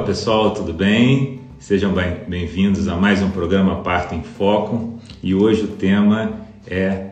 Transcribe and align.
Olá 0.00 0.06
pessoal, 0.06 0.54
tudo 0.54 0.72
bem? 0.72 1.40
Sejam 1.58 1.92
bem-vindos 2.26 2.88
a 2.88 2.96
mais 2.96 3.20
um 3.20 3.28
programa 3.28 3.82
Parto 3.82 4.14
em 4.14 4.22
Foco 4.22 4.98
e 5.22 5.34
hoje 5.34 5.64
o 5.64 5.68
tema 5.68 6.40
é 6.66 7.08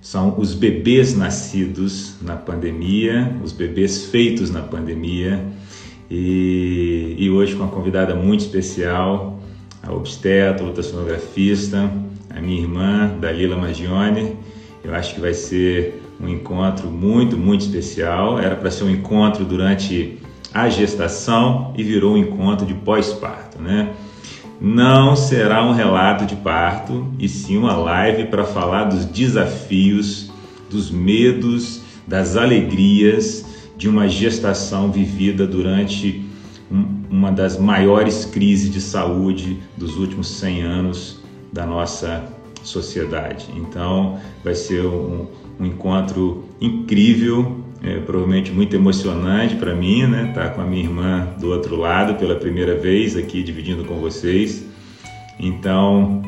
são 0.00 0.34
os 0.36 0.52
bebês 0.52 1.16
nascidos 1.16 2.16
na 2.20 2.34
pandemia, 2.34 3.36
os 3.40 3.52
bebês 3.52 4.06
feitos 4.06 4.50
na 4.50 4.62
pandemia 4.62 5.44
e, 6.10 7.14
e 7.16 7.30
hoje 7.30 7.54
com 7.54 7.62
uma 7.62 7.70
convidada 7.70 8.16
muito 8.16 8.40
especial, 8.40 9.40
a 9.80 9.92
obstetra, 9.92 10.66
ultrassonografista, 10.66 11.88
a 12.30 12.40
minha 12.40 12.62
irmã 12.62 13.16
Dalila 13.20 13.56
Magione. 13.56 14.36
Eu 14.82 14.92
acho 14.92 15.14
que 15.14 15.20
vai 15.20 15.34
ser 15.34 16.02
um 16.20 16.28
encontro 16.28 16.90
muito, 16.90 17.38
muito 17.38 17.60
especial. 17.60 18.40
Era 18.40 18.56
para 18.56 18.72
ser 18.72 18.82
um 18.82 18.90
encontro 18.90 19.44
durante 19.44 20.18
a 20.54 20.68
gestação 20.68 21.74
e 21.76 21.82
virou 21.82 22.14
um 22.14 22.16
encontro 22.16 22.64
de 22.64 22.74
pós-parto, 22.74 23.60
né? 23.60 23.92
Não 24.60 25.16
será 25.16 25.66
um 25.66 25.72
relato 25.72 26.24
de 26.24 26.36
parto, 26.36 27.08
e 27.18 27.28
sim 27.28 27.56
uma 27.58 27.76
live 27.76 28.26
para 28.26 28.44
falar 28.44 28.84
dos 28.84 29.04
desafios, 29.04 30.30
dos 30.70 30.92
medos, 30.92 31.82
das 32.06 32.36
alegrias 32.36 33.44
de 33.76 33.88
uma 33.88 34.08
gestação 34.08 34.92
vivida 34.92 35.44
durante 35.44 36.24
uma 37.10 37.32
das 37.32 37.58
maiores 37.58 38.24
crises 38.24 38.70
de 38.70 38.80
saúde 38.80 39.58
dos 39.76 39.96
últimos 39.96 40.28
100 40.28 40.62
anos 40.62 41.20
da 41.52 41.66
nossa 41.66 42.24
sociedade. 42.62 43.48
Então, 43.56 44.18
vai 44.42 44.54
ser 44.54 44.84
um, 44.86 45.26
um 45.58 45.66
encontro 45.66 46.44
incrível, 46.60 47.63
é, 47.84 47.98
provavelmente 48.00 48.50
muito 48.50 48.74
emocionante 48.74 49.56
para 49.56 49.74
mim, 49.74 50.06
né? 50.06 50.32
Tá 50.34 50.48
com 50.48 50.60
a 50.60 50.64
minha 50.64 50.82
irmã 50.82 51.28
do 51.38 51.50
outro 51.50 51.76
lado 51.76 52.14
pela 52.14 52.34
primeira 52.34 52.74
vez 52.74 53.16
aqui 53.16 53.42
dividindo 53.42 53.84
com 53.84 53.96
vocês. 53.96 54.64
Então, 55.38 56.22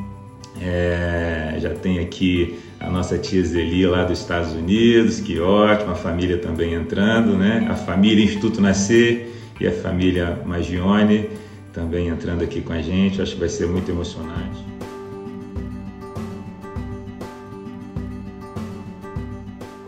é, 0.60 1.56
já 1.58 1.70
tem 1.70 1.98
aqui 1.98 2.58
a 2.78 2.90
nossa 2.90 3.16
tia 3.16 3.42
Zeli 3.42 3.86
lá 3.86 4.04
dos 4.04 4.20
Estados 4.20 4.52
Unidos, 4.52 5.20
que 5.20 5.40
ótimo, 5.40 5.92
a 5.92 5.94
família 5.94 6.36
também 6.36 6.74
entrando, 6.74 7.36
né? 7.36 7.66
A 7.70 7.74
família 7.74 8.22
Instituto 8.22 8.60
Nascer 8.60 9.32
e 9.58 9.66
a 9.66 9.72
família 9.72 10.38
Magione 10.44 11.28
também 11.72 12.08
entrando 12.08 12.42
aqui 12.42 12.60
com 12.60 12.72
a 12.72 12.82
gente. 12.82 13.22
Acho 13.22 13.34
que 13.34 13.40
vai 13.40 13.48
ser 13.48 13.66
muito 13.66 13.90
emocionante. 13.90 14.75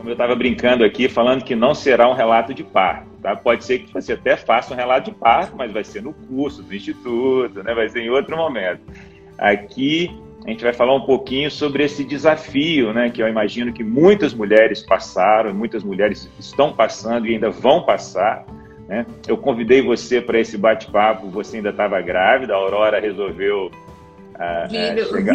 Eu 0.08 0.12
estava 0.12 0.34
brincando 0.34 0.84
aqui, 0.84 1.08
falando 1.08 1.44
que 1.44 1.54
não 1.54 1.74
será 1.74 2.08
um 2.08 2.14
relato 2.14 2.54
de 2.54 2.64
parto, 2.64 3.08
tá? 3.22 3.36
Pode 3.36 3.64
ser 3.64 3.80
que 3.80 3.92
você 3.92 4.14
até 4.14 4.36
faça 4.36 4.72
um 4.72 4.76
relato 4.76 5.10
de 5.10 5.16
parto, 5.16 5.54
mas 5.56 5.70
vai 5.70 5.84
ser 5.84 6.02
no 6.02 6.12
curso 6.12 6.62
do 6.62 6.74
instituto, 6.74 7.62
né? 7.62 7.74
Vai 7.74 7.88
ser 7.88 8.00
em 8.00 8.10
outro 8.10 8.36
momento. 8.36 8.80
Aqui 9.36 10.10
a 10.46 10.50
gente 10.50 10.64
vai 10.64 10.72
falar 10.72 10.94
um 10.94 11.02
pouquinho 11.02 11.50
sobre 11.50 11.84
esse 11.84 12.02
desafio, 12.04 12.92
né? 12.92 13.10
Que 13.10 13.22
eu 13.22 13.28
imagino 13.28 13.72
que 13.72 13.84
muitas 13.84 14.32
mulheres 14.32 14.82
passaram, 14.82 15.52
muitas 15.52 15.84
mulheres 15.84 16.30
estão 16.38 16.72
passando 16.72 17.26
e 17.26 17.34
ainda 17.34 17.50
vão 17.50 17.82
passar 17.82 18.46
né? 18.88 19.04
Eu 19.26 19.36
convidei 19.36 19.82
você 19.82 20.20
para 20.20 20.40
esse 20.40 20.56
bate-papo, 20.56 21.28
você 21.28 21.58
ainda 21.58 21.68
estava 21.68 22.00
grávida, 22.00 22.54
a 22.54 22.56
Aurora 22.56 22.98
resolveu 22.98 23.70
uh, 24.38 24.70
chegar... 25.06 25.34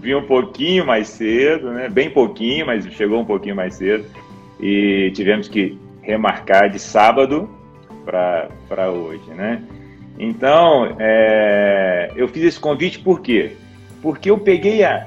vir, 0.00 0.16
um 0.16 0.26
pouquinho 0.26 0.86
mais 0.86 1.08
cedo, 1.08 1.70
né? 1.70 1.88
bem 1.88 2.10
pouquinho, 2.10 2.66
mas 2.66 2.84
chegou 2.94 3.20
um 3.20 3.24
pouquinho 3.24 3.56
mais 3.56 3.74
cedo. 3.74 4.04
E 4.58 5.10
tivemos 5.14 5.48
que 5.48 5.78
remarcar 6.02 6.70
de 6.70 6.78
sábado 6.78 7.48
para 8.04 8.90
hoje. 8.90 9.30
Né? 9.30 9.62
Então, 10.18 10.96
é, 10.98 12.10
eu 12.16 12.28
fiz 12.28 12.44
esse 12.44 12.60
convite 12.60 12.98
por 12.98 13.20
quê? 13.20 13.52
Porque 14.02 14.30
eu 14.30 14.38
peguei 14.38 14.84
a, 14.84 15.06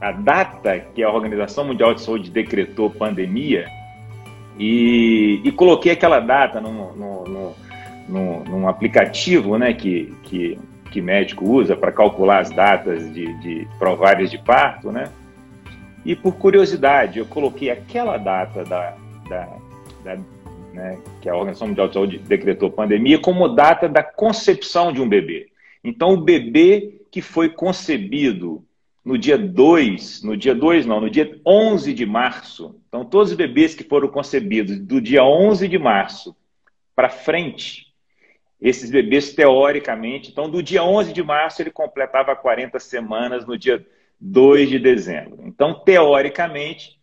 a 0.00 0.12
data 0.12 0.78
que 0.94 1.02
a 1.02 1.10
Organização 1.10 1.64
Mundial 1.64 1.94
de 1.94 2.02
Saúde 2.02 2.30
decretou 2.30 2.88
pandemia 2.90 3.66
e, 4.58 5.40
e 5.44 5.52
coloquei 5.52 5.92
aquela 5.92 6.20
data 6.20 6.60
num, 6.60 6.92
num, 6.94 7.54
num, 8.08 8.44
num 8.44 8.68
aplicativo 8.68 9.58
né, 9.58 9.74
que, 9.74 10.14
que, 10.22 10.58
que 10.96 11.02
médico 11.02 11.44
usa 11.44 11.76
para 11.76 11.92
calcular 11.92 12.40
as 12.40 12.48
datas 12.48 13.12
de, 13.12 13.30
de 13.40 13.68
prováveis 13.78 14.30
de 14.30 14.38
parto, 14.38 14.90
né? 14.90 15.12
E 16.06 16.16
por 16.16 16.36
curiosidade, 16.36 17.18
eu 17.18 17.26
coloquei 17.26 17.68
aquela 17.68 18.16
data 18.16 18.64
da, 18.64 18.96
da, 19.28 19.58
da 20.02 20.16
né, 20.72 20.98
que 21.20 21.28
a 21.28 21.34
Organização 21.34 21.68
Mundial 21.68 21.88
de 21.88 21.92
Saúde 21.92 22.18
decretou 22.18 22.70
pandemia 22.70 23.18
como 23.18 23.46
data 23.46 23.90
da 23.90 24.02
concepção 24.02 24.90
de 24.90 25.02
um 25.02 25.08
bebê. 25.08 25.48
Então, 25.84 26.14
o 26.14 26.22
bebê 26.22 27.02
que 27.10 27.20
foi 27.20 27.50
concebido 27.50 28.64
no 29.04 29.18
dia 29.18 29.36
2, 29.36 30.22
no 30.22 30.34
dia 30.34 30.54
2 30.54 30.86
não, 30.86 30.98
no 30.98 31.10
dia 31.10 31.38
11 31.44 31.92
de 31.92 32.06
março. 32.06 32.74
Então, 32.88 33.04
todos 33.04 33.32
os 33.32 33.36
bebês 33.36 33.74
que 33.74 33.84
foram 33.84 34.08
concebidos 34.08 34.78
do 34.78 34.98
dia 34.98 35.22
11 35.22 35.68
de 35.68 35.78
março 35.78 36.34
para 36.94 37.10
frente, 37.10 37.85
esses 38.60 38.90
bebês, 38.90 39.34
teoricamente, 39.34 40.30
então, 40.30 40.48
do 40.48 40.62
dia 40.62 40.82
11 40.82 41.12
de 41.12 41.22
março, 41.22 41.60
ele 41.60 41.70
completava 41.70 42.34
40 42.34 42.78
semanas 42.78 43.46
no 43.46 43.58
dia 43.58 43.84
2 44.20 44.70
de 44.70 44.78
dezembro. 44.78 45.40
Então, 45.44 45.74
teoricamente, 45.74 46.98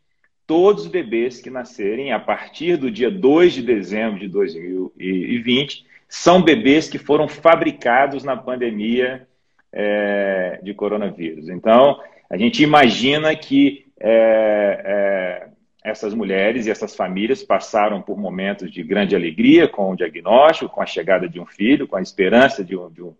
todos 0.47 0.84
os 0.84 0.90
bebês 0.90 1.40
que 1.40 1.50
nascerem 1.50 2.12
a 2.12 2.19
partir 2.19 2.78
do 2.78 2.90
dia 2.90 3.12
2 3.12 3.53
de 3.53 3.62
dezembro 3.62 4.19
de 4.19 4.28
2020 4.28 5.86
são 6.08 6.41
bebês 6.41 6.90
que 6.90 6.97
foram 6.97 7.28
fabricados 7.28 8.24
na 8.24 8.35
pandemia 8.35 9.28
é, 9.72 10.59
de 10.62 10.74
coronavírus. 10.74 11.50
Então, 11.50 12.00
a 12.30 12.38
gente 12.38 12.62
imagina 12.62 13.35
que 13.35 13.88
é, 14.00 14.81
é, 14.85 15.47
essas 15.84 16.14
mulheres 16.14 16.66
e 16.66 16.72
essas 16.72 16.96
famílias 16.96 17.44
passaram 17.44 18.02
por 18.02 18.18
momentos 18.18 18.72
de 18.72 18.82
grande 18.82 19.16
alegria 19.16 19.68
com 19.68 19.92
o 19.92 19.96
diagnóstico, 19.96 20.74
com 20.74 20.82
a 20.82 20.86
chegada 20.86 21.28
de 21.28 21.40
um 21.40 21.46
filho, 21.46 21.88
com 21.88 21.98
a 21.98 22.02
esperança 22.02 22.64
de, 22.64 22.78
um, 22.78 22.90
de, 22.90 23.04
um, 23.04 23.14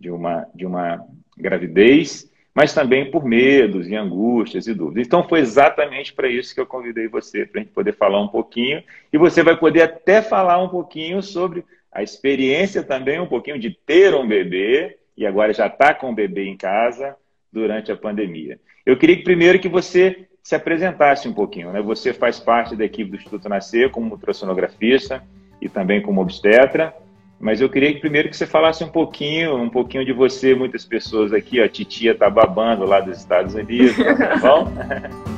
de, 0.00 0.10
uma, 0.10 0.46
de 0.54 0.64
uma 0.64 1.06
gravidez, 1.36 2.30
mas 2.54 2.72
também 2.72 3.10
por 3.10 3.22
medos 3.22 3.86
e 3.86 3.94
angústias 3.94 4.66
e 4.66 4.72
dúvidas. 4.72 5.06
Então, 5.06 5.28
foi 5.28 5.40
exatamente 5.40 6.14
para 6.14 6.26
isso 6.26 6.54
que 6.54 6.60
eu 6.60 6.66
convidei 6.66 7.06
você, 7.06 7.44
para 7.44 7.60
a 7.60 7.64
gente 7.64 7.74
poder 7.74 7.92
falar 7.92 8.22
um 8.22 8.28
pouquinho, 8.28 8.82
e 9.12 9.18
você 9.18 9.42
vai 9.42 9.56
poder 9.58 9.82
até 9.82 10.22
falar 10.22 10.62
um 10.62 10.68
pouquinho 10.68 11.22
sobre 11.22 11.62
a 11.92 12.02
experiência 12.02 12.82
também, 12.82 13.20
um 13.20 13.26
pouquinho 13.26 13.58
de 13.58 13.70
ter 13.70 14.14
um 14.14 14.26
bebê, 14.26 14.96
e 15.14 15.26
agora 15.26 15.52
já 15.52 15.66
está 15.66 15.92
com 15.92 16.10
o 16.10 16.14
bebê 16.14 16.44
em 16.44 16.56
casa 16.56 17.14
durante 17.52 17.92
a 17.92 17.96
pandemia. 17.96 18.58
Eu 18.86 18.96
queria 18.96 19.22
primeiro 19.22 19.58
que 19.58 19.68
você 19.68 20.25
se 20.46 20.54
apresentasse 20.54 21.26
um 21.26 21.32
pouquinho. 21.32 21.72
Né? 21.72 21.82
Você 21.82 22.12
faz 22.12 22.38
parte 22.38 22.76
da 22.76 22.84
equipe 22.84 23.10
do 23.10 23.16
Instituto 23.16 23.48
Nascer 23.48 23.90
como 23.90 24.12
ultrassonografista 24.12 25.20
e 25.60 25.68
também 25.68 26.00
como 26.00 26.20
obstetra, 26.20 26.94
mas 27.40 27.60
eu 27.60 27.68
queria 27.68 27.92
que 27.92 27.98
primeiro 27.98 28.28
que 28.28 28.36
você 28.36 28.46
falasse 28.46 28.84
um 28.84 28.88
pouquinho, 28.88 29.56
um 29.56 29.68
pouquinho 29.68 30.04
de 30.04 30.12
você. 30.12 30.54
Muitas 30.54 30.84
pessoas 30.84 31.32
aqui, 31.32 31.60
a 31.60 31.68
titia 31.68 32.12
está 32.12 32.30
babando 32.30 32.84
lá 32.84 33.00
dos 33.00 33.18
Estados 33.18 33.56
Unidos, 33.56 33.96
tá 33.96 34.36
bom? 34.36 34.70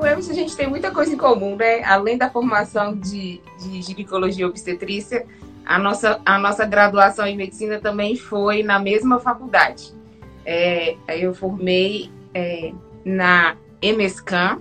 o 0.00 0.04
Emerson, 0.04 0.32
a 0.32 0.34
gente 0.34 0.56
tem 0.56 0.66
muita 0.66 0.90
coisa 0.90 1.14
em 1.14 1.16
comum, 1.16 1.54
né? 1.54 1.84
Além 1.84 2.18
da 2.18 2.28
formação 2.28 2.96
de, 2.96 3.40
de 3.60 3.80
ginecologia 3.80 4.44
e 4.44 4.48
obstetrícia, 4.48 5.24
a 5.64 5.78
nossa, 5.78 6.20
a 6.26 6.36
nossa 6.36 6.66
graduação 6.66 7.28
em 7.28 7.36
medicina 7.36 7.78
também 7.78 8.16
foi 8.16 8.64
na 8.64 8.80
mesma 8.80 9.20
faculdade. 9.20 10.01
É, 10.44 10.96
eu 11.08 11.34
formei 11.34 12.10
é, 12.34 12.72
na 13.04 13.56
EMESCAN, 13.80 14.60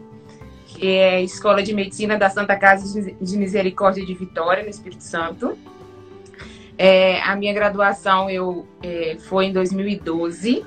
que 0.66 0.88
é 0.88 1.16
a 1.16 1.22
Escola 1.22 1.62
de 1.62 1.74
Medicina 1.74 2.18
da 2.18 2.30
Santa 2.30 2.56
Casa 2.56 3.02
de 3.20 3.38
Misericórdia 3.38 4.06
de 4.06 4.14
Vitória, 4.14 4.64
no 4.64 4.70
Espírito 4.70 5.04
Santo. 5.04 5.58
É, 6.78 7.22
a 7.22 7.36
minha 7.36 7.54
graduação 7.54 8.30
eu, 8.30 8.68
é, 8.82 9.18
foi 9.20 9.46
em 9.46 9.54
2012, 9.54 10.66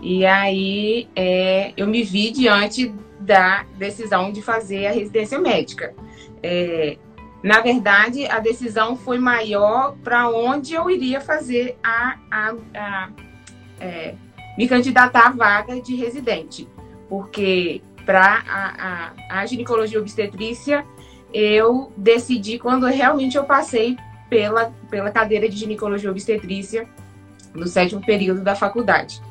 e 0.00 0.24
aí 0.24 1.08
é, 1.16 1.72
eu 1.76 1.86
me 1.86 2.02
vi 2.02 2.30
diante 2.30 2.94
da 3.18 3.64
decisão 3.76 4.30
de 4.30 4.40
fazer 4.40 4.86
a 4.86 4.92
residência 4.92 5.38
médica. 5.38 5.94
É, 6.42 6.96
na 7.42 7.60
verdade, 7.60 8.26
a 8.26 8.38
decisão 8.38 8.96
foi 8.96 9.18
maior 9.18 9.96
para 10.02 10.28
onde 10.28 10.74
eu 10.74 10.88
iria 10.90 11.20
fazer 11.20 11.76
a, 11.82 12.18
a, 12.30 12.54
a 12.74 13.10
é, 13.80 14.14
me 14.58 14.66
candidatar 14.66 15.28
à 15.28 15.30
vaga 15.30 15.80
de 15.80 15.94
residente, 15.94 16.68
porque 17.08 17.80
para 18.04 18.42
a, 18.48 19.12
a, 19.30 19.40
a 19.40 19.46
ginecologia 19.46 20.00
obstetrícia 20.00 20.84
eu 21.32 21.92
decidi 21.96 22.58
quando 22.58 22.84
realmente 22.86 23.36
eu 23.36 23.44
passei 23.44 23.96
pela, 24.28 24.72
pela 24.90 25.12
cadeira 25.12 25.48
de 25.48 25.56
ginecologia 25.56 26.10
obstetrícia 26.10 26.88
no 27.54 27.68
sétimo 27.68 28.04
período 28.04 28.40
da 28.40 28.56
faculdade. 28.56 29.22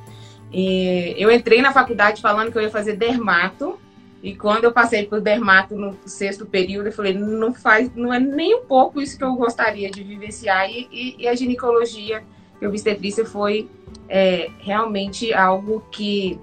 E 0.51 1.13
eu 1.17 1.29
entrei 1.29 1.61
na 1.61 1.73
faculdade 1.73 2.21
falando 2.21 2.49
que 2.49 2.57
eu 2.57 2.61
ia 2.61 2.71
fazer 2.71 2.95
dermato, 2.95 3.77
E 4.23 4.35
quando 4.35 4.63
eu 4.63 4.71
passei 4.71 5.05
por 5.05 5.21
dermato 5.21 5.75
no 5.75 5.95
sexto 6.05 6.45
período, 6.45 6.87
eu 6.87 6.91
falei, 6.91 7.13
não 7.13 7.53
faz, 7.53 7.93
não 7.95 8.13
é 8.13 8.19
nem 8.19 8.55
um 8.55 8.65
pouco 8.65 8.99
isso 9.01 9.17
que 9.17 9.23
eu 9.23 9.35
gostaria 9.35 9.89
de 9.91 10.03
vivenciar. 10.03 10.69
E, 10.69 10.87
e, 10.91 11.23
e 11.23 11.27
a 11.27 11.35
ginecologia 11.35 12.23
e 12.61 12.67
obstetrícia 12.67 13.25
foi 13.25 13.69
é, 14.09 14.49
realmente 14.59 15.33
algo 15.33 15.83
que, 15.91 16.39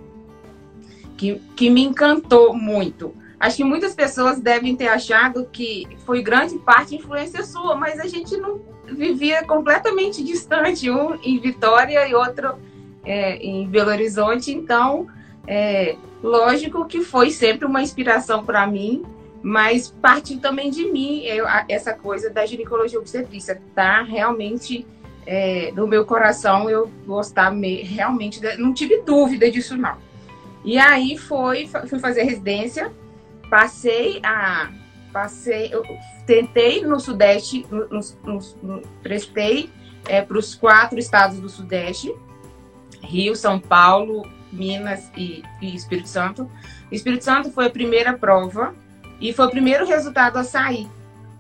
que, 1.17 1.41
que 1.57 1.71
me 1.71 1.83
encantou 1.83 2.55
muito. 2.55 3.15
Acho 3.39 3.59
que 3.59 3.65
muitas 3.65 3.95
pessoas 3.95 4.41
devem 4.41 4.75
ter 4.77 4.89
achado 4.89 5.47
que 5.53 5.87
foi 6.07 6.23
grande 6.23 6.59
parte 6.59 6.95
influência 6.95 7.45
sua, 7.45 7.75
mas 7.77 8.01
a 8.01 8.07
gente 8.07 8.37
não 8.37 8.61
vivia 8.87 9.45
completamente 9.45 10.23
distante, 10.23 10.91
um 10.91 11.15
em 11.23 11.39
Vitória 11.39 12.09
e 12.09 12.15
outro 12.15 12.55
é, 13.05 13.37
em 13.37 13.67
Belo 13.69 13.91
Horizonte. 13.91 14.53
Então, 14.53 15.09
é, 15.47 15.97
lógico 16.23 16.87
que 16.87 17.03
foi 17.03 17.31
sempre 17.31 17.67
uma 17.67 17.83
inspiração 17.83 18.45
para 18.45 18.67
mim, 18.67 19.05
mas 19.43 19.91
partiu 20.01 20.41
também 20.41 20.71
de 20.71 20.91
mim 20.91 21.23
eu, 21.25 21.45
essa 21.69 21.93
coisa 21.93 22.31
da 22.31 22.47
ginecologia 22.47 22.99
obstetrícia, 22.99 23.61
tá? 23.75 24.03
Realmente 24.03 24.87
é, 25.27 25.73
no 25.75 25.87
meu 25.87 26.05
coração 26.05 26.69
eu 26.69 26.91
gostar 27.07 27.51
me, 27.51 27.83
realmente, 27.83 28.41
não 28.59 28.73
tive 28.73 29.03
dúvida 29.03 29.51
disso 29.51 29.77
não. 29.77 29.97
E 30.65 30.79
aí 30.79 31.19
foi, 31.19 31.69
fui 31.89 31.99
fazer 31.99 32.23
residência, 32.23 32.93
passei 33.51 34.21
a, 34.23 34.71
passei, 35.13 35.73
eu 35.73 35.85
tentei 36.27 36.85
no 36.85 36.99
Sudeste, 36.99 37.67
no, 37.71 37.87
no, 37.89 38.39
no, 38.63 38.83
prestei 39.03 39.71
é, 40.07 40.21
para 40.21 40.39
os 40.39 40.55
quatro 40.55 40.99
estados 40.99 41.39
do 41.39 41.49
Sudeste, 41.49 42.15
Rio, 43.03 43.37
São 43.37 43.61
Paulo, 43.61 44.27
Minas 44.53 45.11
e, 45.17 45.43
e 45.61 45.75
Espírito 45.75 46.09
Santo. 46.09 46.51
Espírito 46.91 47.25
Santo 47.25 47.51
foi 47.51 47.67
a 47.67 47.71
primeira 47.71 48.13
prova 48.15 48.75
e 49.21 49.33
foi 49.33 49.47
o 49.47 49.51
primeiro 49.51 49.87
resultado 49.87 50.37
a 50.37 50.45
sair. 50.45 50.89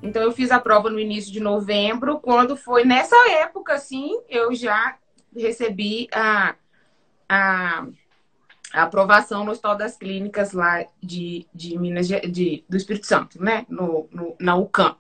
Então 0.04 0.22
eu 0.22 0.32
fiz 0.32 0.50
a 0.50 0.60
prova 0.60 0.90
no 0.90 1.00
início 1.00 1.32
de 1.32 1.40
novembro, 1.40 2.20
quando 2.20 2.58
foi 2.58 2.84
nessa 2.84 3.16
época, 3.30 3.72
assim, 3.72 4.20
eu 4.28 4.54
já 4.54 4.98
recebi 5.34 6.08
a, 6.12 6.54
a, 7.26 7.86
a 8.74 8.82
aprovação 8.82 9.44
no 9.44 9.50
Hospital 9.50 9.76
das 9.76 9.96
Clínicas 9.96 10.52
lá 10.52 10.84
de, 11.02 11.46
de 11.54 11.78
Minas 11.78 12.06
de, 12.06 12.64
do 12.68 12.76
Espírito 12.76 13.06
Santo, 13.06 13.42
né? 13.42 13.64
No, 13.66 14.06
no, 14.12 14.36
na 14.38 14.54
UCAM. 14.56 14.94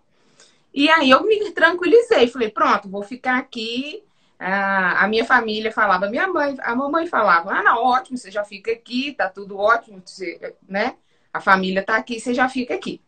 E 0.72 0.88
aí 0.88 1.10
eu 1.10 1.22
me 1.22 1.50
tranquilizei, 1.50 2.26
falei, 2.26 2.48
pronto, 2.48 2.88
vou 2.88 3.02
ficar 3.02 3.36
aqui. 3.36 4.02
Ah, 4.38 5.04
a 5.04 5.06
minha 5.06 5.26
família 5.26 5.70
falava, 5.70 6.08
minha 6.08 6.26
mãe, 6.26 6.56
a 6.62 6.74
mamãe 6.74 7.06
falava, 7.06 7.52
ah, 7.52 7.62
não, 7.62 7.84
ótimo, 7.84 8.16
você 8.16 8.30
já 8.30 8.42
fica 8.42 8.72
aqui, 8.72 9.12
tá 9.12 9.28
tudo 9.28 9.58
ótimo, 9.58 10.02
você, 10.04 10.56
né? 10.66 10.96
A 11.30 11.42
família 11.42 11.82
tá 11.82 11.96
aqui, 11.96 12.18
você 12.18 12.32
já 12.32 12.48
fica 12.48 12.74
aqui. 12.74 13.02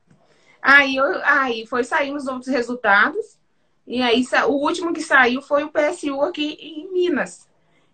Aí, 0.60 0.96
eu, 0.96 1.04
aí 1.24 1.66
foi 1.66 1.84
saindo 1.84 2.16
os 2.16 2.26
outros 2.26 2.48
resultados. 2.48 3.38
E 3.86 4.02
aí 4.02 4.24
o 4.48 4.52
último 4.52 4.92
que 4.92 5.00
saiu 5.00 5.40
foi 5.40 5.62
o 5.62 5.70
PSU 5.70 6.20
aqui 6.22 6.58
em 6.60 6.92
Minas. 6.92 7.48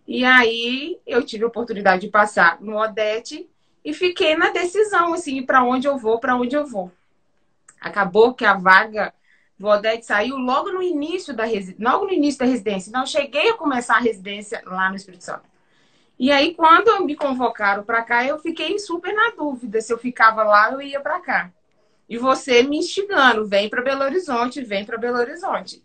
E 0.07 0.25
aí 0.25 0.99
eu 1.05 1.23
tive 1.23 1.43
a 1.43 1.47
oportunidade 1.47 2.01
de 2.01 2.07
passar 2.09 2.59
no 2.59 2.77
Odete 2.77 3.47
e 3.85 3.93
fiquei 3.93 4.35
na 4.35 4.49
decisão, 4.49 5.13
assim, 5.13 5.45
para 5.45 5.63
onde 5.63 5.87
eu 5.87 5.97
vou, 5.97 6.19
para 6.19 6.35
onde 6.35 6.55
eu 6.55 6.65
vou. 6.65 6.91
Acabou 7.79 8.33
que 8.33 8.43
a 8.43 8.55
vaga 8.55 9.13
do 9.57 9.67
Odete 9.67 10.05
saiu 10.05 10.35
logo 10.37 10.71
no 10.71 10.81
início 10.81 11.33
da 11.33 11.43
logo 11.79 12.05
no 12.05 12.11
início 12.11 12.39
da 12.39 12.45
residência. 12.45 12.91
Não 12.91 13.05
cheguei 13.05 13.49
a 13.49 13.57
começar 13.57 13.97
a 13.97 14.01
residência 14.01 14.63
lá 14.65 14.89
no 14.89 14.95
Espírito 14.95 15.23
Santo. 15.23 15.43
E 16.17 16.31
aí, 16.31 16.55
quando 16.55 17.03
me 17.05 17.15
convocaram 17.15 17.83
para 17.83 18.01
cá, 18.01 18.25
eu 18.25 18.39
fiquei 18.39 18.79
super 18.79 19.13
na 19.13 19.31
dúvida 19.31 19.79
se 19.79 19.93
eu 19.93 19.97
ficava 19.97 20.43
lá 20.43 20.69
ou 20.69 20.81
ia 20.81 20.99
para 20.99 21.19
cá 21.19 21.51
e 22.13 22.17
você 22.19 22.61
me 22.61 22.77
instigando, 22.77 23.47
vem 23.47 23.67
para 23.67 23.81
Belo 23.81 24.03
Horizonte, 24.03 24.63
vem 24.63 24.85
para 24.85 24.99
Belo 24.99 25.17
Horizonte. 25.17 25.83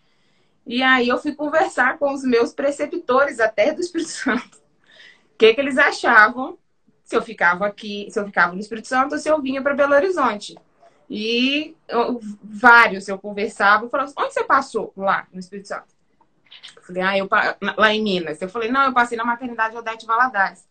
E 0.66 0.82
aí 0.82 1.08
eu 1.08 1.16
fui 1.16 1.34
conversar 1.34 1.96
com 1.96 2.12
os 2.12 2.22
meus 2.22 2.52
preceptores 2.52 3.40
até 3.40 3.72
do 3.72 3.80
Espírito 3.80 4.10
Santo. 4.10 4.58
O 4.58 5.38
que, 5.38 5.54
que 5.54 5.60
eles 5.62 5.78
achavam 5.78 6.58
se 7.02 7.16
eu 7.16 7.22
ficava 7.22 7.66
aqui, 7.66 8.08
se 8.10 8.20
eu 8.20 8.26
ficava 8.26 8.52
no 8.52 8.60
Espírito 8.60 8.88
Santo 8.88 9.12
ou 9.12 9.18
se 9.18 9.26
eu 9.26 9.40
vinha 9.40 9.62
para 9.62 9.72
Belo 9.72 9.94
Horizonte. 9.94 10.54
E 11.08 11.74
eu, 11.88 12.20
vários 12.44 13.08
eu 13.08 13.18
conversava, 13.18 13.86
eu 13.86 13.88
falava, 13.88 14.12
onde 14.18 14.34
você 14.34 14.44
passou 14.44 14.92
lá 14.94 15.26
no 15.32 15.40
Espírito 15.40 15.68
Santo? 15.68 15.88
Eu 16.76 16.82
falei, 16.82 17.02
ah, 17.02 17.16
eu 17.16 17.26
lá 17.78 17.94
em 17.94 18.02
Minas. 18.02 18.42
Eu 18.42 18.50
falei, 18.50 18.70
não, 18.70 18.84
eu 18.84 18.92
passei 18.92 19.16
na 19.16 19.24
maternidade 19.24 19.74
Odete 19.74 20.04
Valadares. 20.04 20.68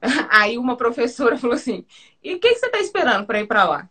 Aí 0.30 0.56
uma 0.56 0.76
professora 0.76 1.36
falou 1.38 1.56
assim: 1.56 1.84
e 2.22 2.36
o 2.36 2.38
que 2.38 2.54
você 2.54 2.66
está 2.66 2.78
esperando 2.78 3.26
para 3.26 3.40
ir 3.40 3.48
para 3.48 3.64
lá? 3.64 3.90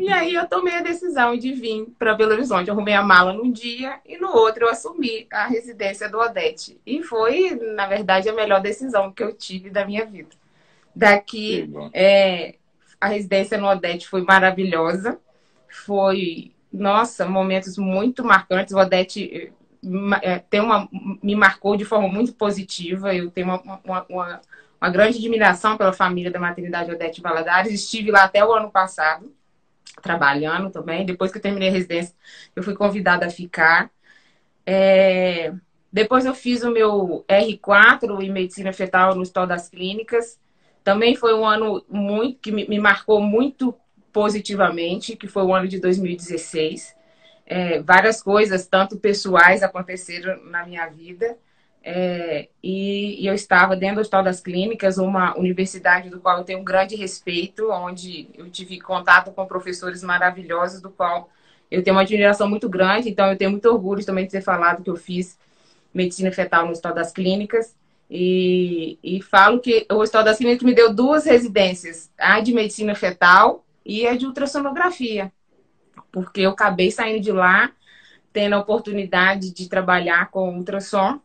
E 0.00 0.08
aí 0.08 0.34
eu 0.34 0.46
tomei 0.46 0.74
a 0.74 0.82
decisão 0.82 1.36
de 1.36 1.52
vir 1.52 1.86
para 1.98 2.14
Belo 2.14 2.32
Horizonte. 2.32 2.68
Eu 2.68 2.74
arrumei 2.74 2.94
a 2.94 3.02
mala 3.02 3.32
num 3.32 3.50
dia 3.50 4.00
e 4.06 4.16
no 4.16 4.28
outro 4.28 4.64
eu 4.64 4.70
assumi 4.70 5.26
a 5.32 5.46
residência 5.46 6.08
do 6.08 6.18
Odete. 6.18 6.80
E 6.86 7.02
foi, 7.02 7.54
na 7.74 7.86
verdade, 7.86 8.28
a 8.28 8.34
melhor 8.34 8.60
decisão 8.60 9.12
que 9.12 9.22
eu 9.22 9.32
tive 9.34 9.70
da 9.70 9.84
minha 9.84 10.04
vida. 10.04 10.30
Daqui, 10.94 11.70
é, 11.92 12.56
a 13.00 13.08
residência 13.08 13.58
no 13.58 13.66
Odete 13.66 14.08
foi 14.08 14.22
maravilhosa. 14.22 15.18
Foi, 15.68 16.52
nossa, 16.72 17.26
momentos 17.26 17.76
muito 17.76 18.24
marcantes. 18.24 18.74
O 18.74 18.78
Odete 18.78 19.52
é, 20.22 20.38
tem 20.38 20.60
uma, 20.60 20.88
me 21.22 21.36
marcou 21.36 21.76
de 21.76 21.84
forma 21.84 22.08
muito 22.08 22.32
positiva. 22.32 23.14
Eu 23.14 23.30
tenho 23.30 23.46
uma, 23.46 23.80
uma, 23.84 24.06
uma, 24.08 24.40
uma 24.80 24.90
grande 24.90 25.18
admiração 25.18 25.76
pela 25.76 25.92
família 25.92 26.30
da 26.30 26.40
maternidade 26.40 26.90
Odete 26.90 27.20
Valadares. 27.20 27.72
Estive 27.72 28.10
lá 28.10 28.24
até 28.24 28.44
o 28.44 28.52
ano 28.52 28.70
passado 28.70 29.37
trabalhando 30.02 30.70
também. 30.70 31.04
Depois 31.04 31.30
que 31.30 31.38
eu 31.38 31.42
terminei 31.42 31.68
a 31.68 31.72
residência, 31.72 32.14
eu 32.54 32.62
fui 32.62 32.74
convidada 32.74 33.26
a 33.26 33.30
ficar. 33.30 33.90
É... 34.66 35.52
Depois 35.92 36.26
eu 36.26 36.34
fiz 36.34 36.62
o 36.62 36.70
meu 36.70 37.24
R4 37.28 38.22
em 38.22 38.30
medicina 38.30 38.72
fetal 38.72 39.14
no 39.14 39.22
Hospital 39.22 39.46
das 39.46 39.68
Clínicas. 39.68 40.38
Também 40.84 41.16
foi 41.16 41.34
um 41.34 41.46
ano 41.46 41.84
muito 41.88 42.38
que 42.40 42.52
me 42.52 42.78
marcou 42.78 43.20
muito 43.20 43.74
positivamente, 44.12 45.16
que 45.16 45.26
foi 45.26 45.42
o 45.42 45.54
ano 45.54 45.68
de 45.68 45.78
2016. 45.78 46.94
É, 47.46 47.80
várias 47.80 48.22
coisas, 48.22 48.66
tanto 48.66 48.98
pessoais, 48.98 49.62
aconteceram 49.62 50.44
na 50.44 50.66
minha 50.66 50.86
vida. 50.88 51.38
É, 51.90 52.50
e, 52.62 53.22
e, 53.22 53.26
eu 53.26 53.32
estava 53.32 53.74
dentro 53.74 53.94
do 53.94 54.00
Hospital 54.02 54.22
das 54.22 54.42
Clínicas, 54.42 54.98
uma 54.98 55.34
universidade 55.38 56.10
do 56.10 56.20
qual 56.20 56.36
eu 56.36 56.44
tenho 56.44 56.58
um 56.58 56.64
grande 56.64 56.94
respeito, 56.94 57.70
onde 57.70 58.28
eu 58.34 58.50
tive 58.50 58.78
contato 58.78 59.32
com 59.32 59.46
professores 59.46 60.02
maravilhosos, 60.02 60.82
do 60.82 60.90
qual 60.90 61.30
eu 61.70 61.82
tenho 61.82 61.96
uma 61.96 62.02
admiração 62.02 62.46
muito 62.46 62.68
grande. 62.68 63.08
Então, 63.08 63.28
eu 63.28 63.38
tenho 63.38 63.50
muito 63.50 63.64
orgulho 63.70 64.04
também 64.04 64.26
de 64.26 64.32
ter 64.32 64.42
falado 64.42 64.82
que 64.82 64.90
eu 64.90 64.96
fiz 64.96 65.38
medicina 65.94 66.30
fetal 66.30 66.66
no 66.66 66.72
Hospital 66.72 66.94
das 66.94 67.10
Clínicas. 67.10 67.74
E, 68.10 68.98
e 69.02 69.22
falo 69.22 69.58
que 69.58 69.86
o 69.90 69.94
Hospital 69.94 70.24
das 70.24 70.36
Clínicas 70.36 70.64
me 70.64 70.74
deu 70.74 70.92
duas 70.92 71.24
residências, 71.24 72.10
a 72.18 72.38
de 72.40 72.52
medicina 72.52 72.94
fetal 72.94 73.64
e 73.82 74.06
a 74.06 74.14
de 74.14 74.26
ultrassonografia, 74.26 75.32
porque 76.12 76.42
eu 76.42 76.50
acabei 76.50 76.90
saindo 76.90 77.20
de 77.20 77.32
lá 77.32 77.72
tendo 78.30 78.56
a 78.56 78.58
oportunidade 78.58 79.54
de 79.54 79.70
trabalhar 79.70 80.30
com 80.30 80.54
ultrassom 80.54 81.18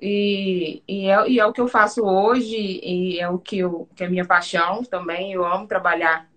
e, 0.00 0.82
e, 0.86 1.08
é, 1.08 1.28
e 1.28 1.40
é 1.40 1.46
o 1.46 1.52
que 1.52 1.60
eu 1.60 1.68
faço 1.68 2.04
hoje, 2.04 2.56
e 2.56 3.18
é 3.18 3.28
o 3.28 3.38
que, 3.38 3.58
eu, 3.58 3.88
que 3.96 4.04
é 4.04 4.08
minha 4.08 4.24
paixão 4.24 4.84
também. 4.84 5.32
Eu 5.32 5.44
amo 5.44 5.66
trabalhar 5.66 6.28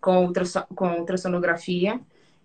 com, 0.00 0.24
ultrason, 0.24 0.64
com 0.74 0.98
ultrassonografia. 0.98 2.00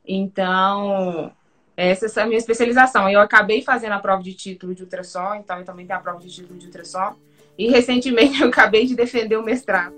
Então, 0.06 1.32
essa 1.76 2.20
é 2.20 2.24
a 2.24 2.26
minha 2.26 2.38
especialização. 2.38 3.10
Eu 3.10 3.20
acabei 3.20 3.62
fazendo 3.62 3.94
a 3.94 4.00
prova 4.00 4.22
de 4.22 4.34
título 4.34 4.76
de 4.76 4.84
ultrassom, 4.84 5.36
então 5.36 5.60
eu 5.60 5.66
também 5.66 5.86
tenho 5.86 6.00
a 6.00 6.02
prova 6.02 6.20
de 6.20 6.30
título 6.30 6.60
de 6.60 6.66
ultrassom. 6.66 7.16
E 7.58 7.70
recentemente 7.70 8.40
eu 8.44 8.50
acabei 8.50 8.86
de 8.86 8.96
defender 8.96 9.38
o 9.38 9.44
mestrado. 9.44 9.96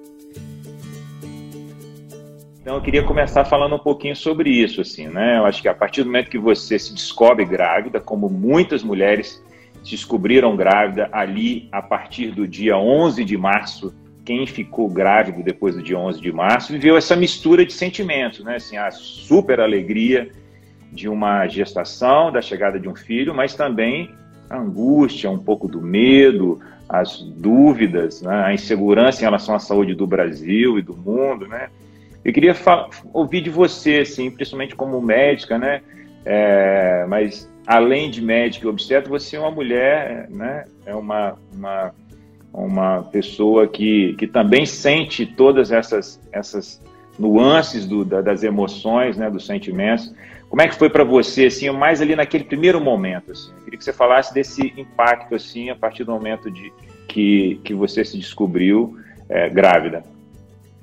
Então 2.61 2.75
eu 2.75 2.81
queria 2.81 3.03
começar 3.03 3.45
falando 3.45 3.75
um 3.75 3.79
pouquinho 3.79 4.15
sobre 4.15 4.51
isso, 4.51 4.81
assim, 4.81 5.07
né? 5.07 5.39
Eu 5.39 5.45
acho 5.45 5.61
que 5.61 5.67
a 5.67 5.73
partir 5.73 6.03
do 6.03 6.07
momento 6.07 6.29
que 6.29 6.37
você 6.37 6.77
se 6.77 6.93
descobre 6.93 7.43
grávida, 7.43 7.99
como 7.99 8.29
muitas 8.29 8.83
mulheres 8.83 9.43
descobriram 9.83 10.55
grávida 10.55 11.09
ali 11.11 11.67
a 11.71 11.81
partir 11.81 12.31
do 12.31 12.47
dia 12.47 12.77
11 12.77 13.23
de 13.23 13.37
março. 13.37 13.93
Quem 14.25 14.45
ficou 14.45 14.89
grávido 14.89 15.41
depois 15.41 15.75
do 15.75 15.81
dia 15.81 15.97
11 15.97 16.21
de 16.21 16.31
março 16.31 16.71
viveu 16.71 16.95
essa 16.95 17.15
mistura 17.15 17.65
de 17.65 17.73
sentimentos, 17.73 18.43
né? 18.43 18.57
Assim, 18.57 18.77
a 18.77 18.91
super 18.91 19.59
alegria 19.59 20.29
de 20.91 21.07
uma 21.07 21.47
gestação, 21.47 22.31
da 22.31 22.41
chegada 22.41 22.79
de 22.79 22.87
um 22.87 22.95
filho, 22.95 23.33
mas 23.33 23.55
também 23.55 24.11
a 24.49 24.57
angústia, 24.57 25.29
um 25.29 25.37
pouco 25.37 25.67
do 25.67 25.81
medo, 25.81 26.59
as 26.87 27.21
dúvidas, 27.21 28.21
né? 28.21 28.43
a 28.45 28.53
insegurança 28.53 29.21
em 29.21 29.25
relação 29.25 29.53
à 29.53 29.59
saúde 29.59 29.93
do 29.93 30.07
Brasil 30.07 30.79
e 30.79 30.81
do 30.81 30.95
mundo, 30.95 31.47
né? 31.47 31.69
Eu 32.25 32.33
queria 32.33 32.55
ouvir 33.13 33.41
de 33.41 33.49
você, 33.49 33.99
assim, 33.99 34.29
principalmente 34.29 34.75
como 34.75 34.99
médica, 35.01 35.57
né? 35.57 35.81
É, 36.25 37.05
mas 37.07 37.49
além 37.69 38.09
de 38.09 38.19
médico 38.19 38.65
e 38.65 38.67
obstetra, 38.67 39.07
você 39.07 39.35
é 39.35 39.39
uma 39.39 39.51
mulher, 39.51 40.27
né? 40.27 40.65
É 40.87 40.95
uma, 40.95 41.37
uma, 41.53 41.93
uma 42.51 43.03
pessoa 43.03 43.67
que, 43.67 44.15
que 44.15 44.25
também 44.25 44.65
sente 44.65 45.23
todas 45.23 45.71
essas, 45.71 46.19
essas 46.31 46.81
nuances 47.19 47.85
do, 47.85 48.03
da, 48.03 48.21
das 48.21 48.41
emoções, 48.41 49.17
né, 49.17 49.29
dos 49.29 49.45
sentimentos. 49.45 50.11
Como 50.49 50.63
é 50.63 50.67
que 50.67 50.73
foi 50.73 50.89
para 50.89 51.03
você, 51.03 51.45
assim, 51.45 51.69
mais 51.69 52.01
ali 52.01 52.15
naquele 52.15 52.43
primeiro 52.43 52.81
momento? 52.81 53.33
Assim? 53.33 53.51
Eu 53.51 53.63
queria 53.65 53.77
que 53.77 53.85
você 53.85 53.93
falasse 53.93 54.33
desse 54.33 54.73
impacto, 54.75 55.35
assim, 55.35 55.69
a 55.69 55.75
partir 55.75 56.03
do 56.03 56.11
momento 56.11 56.49
de 56.49 56.73
que, 57.07 57.61
que 57.63 57.75
você 57.75 58.03
se 58.03 58.17
descobriu 58.17 58.97
é, 59.29 59.47
grávida. 59.47 60.03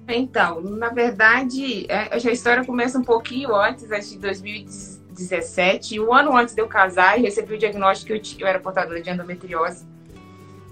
Então, 0.07 0.61
na 0.61 0.91
verdade, 0.91 1.85
é, 1.89 2.15
a 2.15 2.17
história 2.31 2.65
começa 2.65 2.97
um 2.97 3.03
pouquinho 3.03 3.53
antes, 3.57 3.91
acho 3.91 4.17
de 4.17 4.96
2017. 5.17 5.99
Um 5.99 6.13
ano 6.13 6.37
antes 6.37 6.55
de 6.55 6.61
eu 6.61 6.69
casar, 6.69 7.19
e 7.19 7.23
recebi 7.23 7.55
o 7.55 7.59
diagnóstico 7.59 8.19
que 8.21 8.43
eu, 8.43 8.47
era 8.47 8.61
portadora 8.61 9.01
de 9.01 9.11
endometriose. 9.11 9.87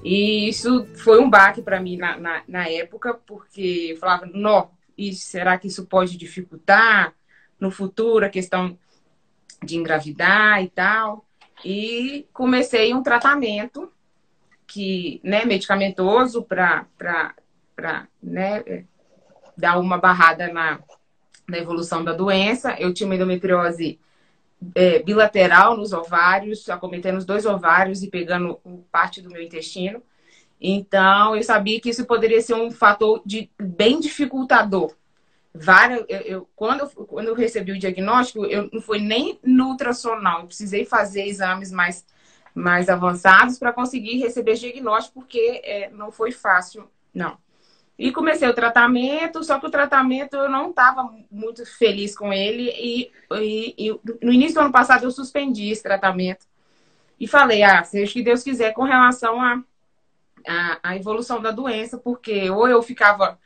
E 0.04 0.48
isso 0.48 0.86
foi 0.96 1.18
um 1.18 1.30
baque 1.30 1.62
para 1.62 1.80
mim 1.80 1.96
na, 1.96 2.18
na, 2.18 2.42
na, 2.46 2.68
época, 2.68 3.14
porque 3.26 3.88
eu 3.92 3.96
falava, 3.96 4.26
não, 4.26 4.70
será 5.14 5.56
que 5.56 5.66
isso 5.66 5.86
pode 5.86 6.18
dificultar 6.18 7.14
no 7.58 7.70
futuro 7.70 8.26
a 8.26 8.28
questão 8.28 8.78
de 9.62 9.76
engravidar 9.76 10.62
e 10.62 10.68
tal? 10.68 11.24
E 11.64 12.28
comecei 12.34 12.92
um 12.92 13.02
tratamento 13.02 13.90
que, 14.66 15.20
né, 15.24 15.46
medicamentoso 15.46 16.42
para 16.42 16.86
né, 18.22 18.84
dar 19.56 19.78
uma 19.78 19.96
barrada 19.96 20.52
na, 20.52 20.80
na 21.48 21.58
evolução 21.58 22.04
da 22.04 22.12
doença. 22.12 22.76
Eu 22.78 22.92
tinha 22.92 23.06
uma 23.06 23.14
endometriose 23.14 23.98
é, 24.75 25.02
bilateral 25.02 25.76
nos 25.76 25.92
ovários, 25.92 26.68
acometendo 26.68 27.18
os 27.18 27.25
dois 27.25 27.44
ovários 27.47 28.02
e 28.02 28.11
pegando 28.11 28.61
parte 28.90 29.21
do 29.21 29.30
meu 29.30 29.42
intestino. 29.42 30.02
Então, 30.61 31.37
eu 31.37 31.42
sabia 31.42 31.80
que 31.80 31.90
isso 31.90 32.06
poderia 32.06 32.40
ser 32.40 32.54
um 32.54 32.71
fator 32.71 33.21
de, 33.25 33.50
bem 33.61 34.00
dificultador. 34.00 34.94
Várias, 35.54 36.04
eu, 36.09 36.21
eu, 36.21 36.49
quando, 36.56 36.80
eu, 36.80 36.88
quando 36.88 37.28
eu 37.28 37.35
recebi 37.35 37.73
o 37.73 37.78
diagnóstico, 37.78 38.44
eu 38.47 38.68
não 38.73 38.80
fui 38.80 38.99
nem 38.99 39.38
no 39.42 39.68
ultrassonal, 39.68 40.40
eu 40.40 40.47
precisei 40.47 40.85
fazer 40.85 41.26
exames 41.26 41.71
mais, 41.71 42.04
mais 42.54 42.88
avançados 42.88 43.59
para 43.59 43.73
conseguir 43.73 44.18
receber 44.18 44.54
diagnóstico, 44.54 45.21
porque 45.21 45.61
é, 45.62 45.90
não 45.90 46.11
foi 46.11 46.33
fácil, 46.33 46.88
não. 47.12 47.37
E 47.98 48.10
comecei 48.10 48.48
o 48.48 48.54
tratamento, 48.54 49.44
só 49.44 49.58
que 49.60 49.66
o 49.66 49.70
tratamento 49.70 50.34
eu 50.34 50.50
não 50.50 50.70
estava 50.70 51.14
muito 51.30 51.64
feliz 51.64 52.16
com 52.16 52.32
ele. 52.32 52.70
E, 52.70 53.12
e, 53.40 53.74
e, 53.78 54.00
no 54.20 54.32
início 54.32 54.54
do 54.54 54.60
ano 54.60 54.72
passado 54.72 55.04
eu 55.04 55.10
suspendi 55.10 55.70
esse 55.70 55.82
tratamento. 55.82 56.46
E 57.18 57.28
falei, 57.28 57.62
ah, 57.62 57.84
seja 57.84 58.10
o 58.10 58.14
que 58.14 58.22
Deus 58.22 58.42
quiser 58.42 58.72
com 58.72 58.82
relação 58.82 59.40
à 59.40 59.62
a, 60.46 60.72
a, 60.72 60.78
a, 60.82 60.96
evolução 60.96 61.40
da 61.40 61.52
doença, 61.52 61.96
porque 61.96 62.50
ou 62.50 62.68
eu 62.68 62.82
ficava, 62.82 63.38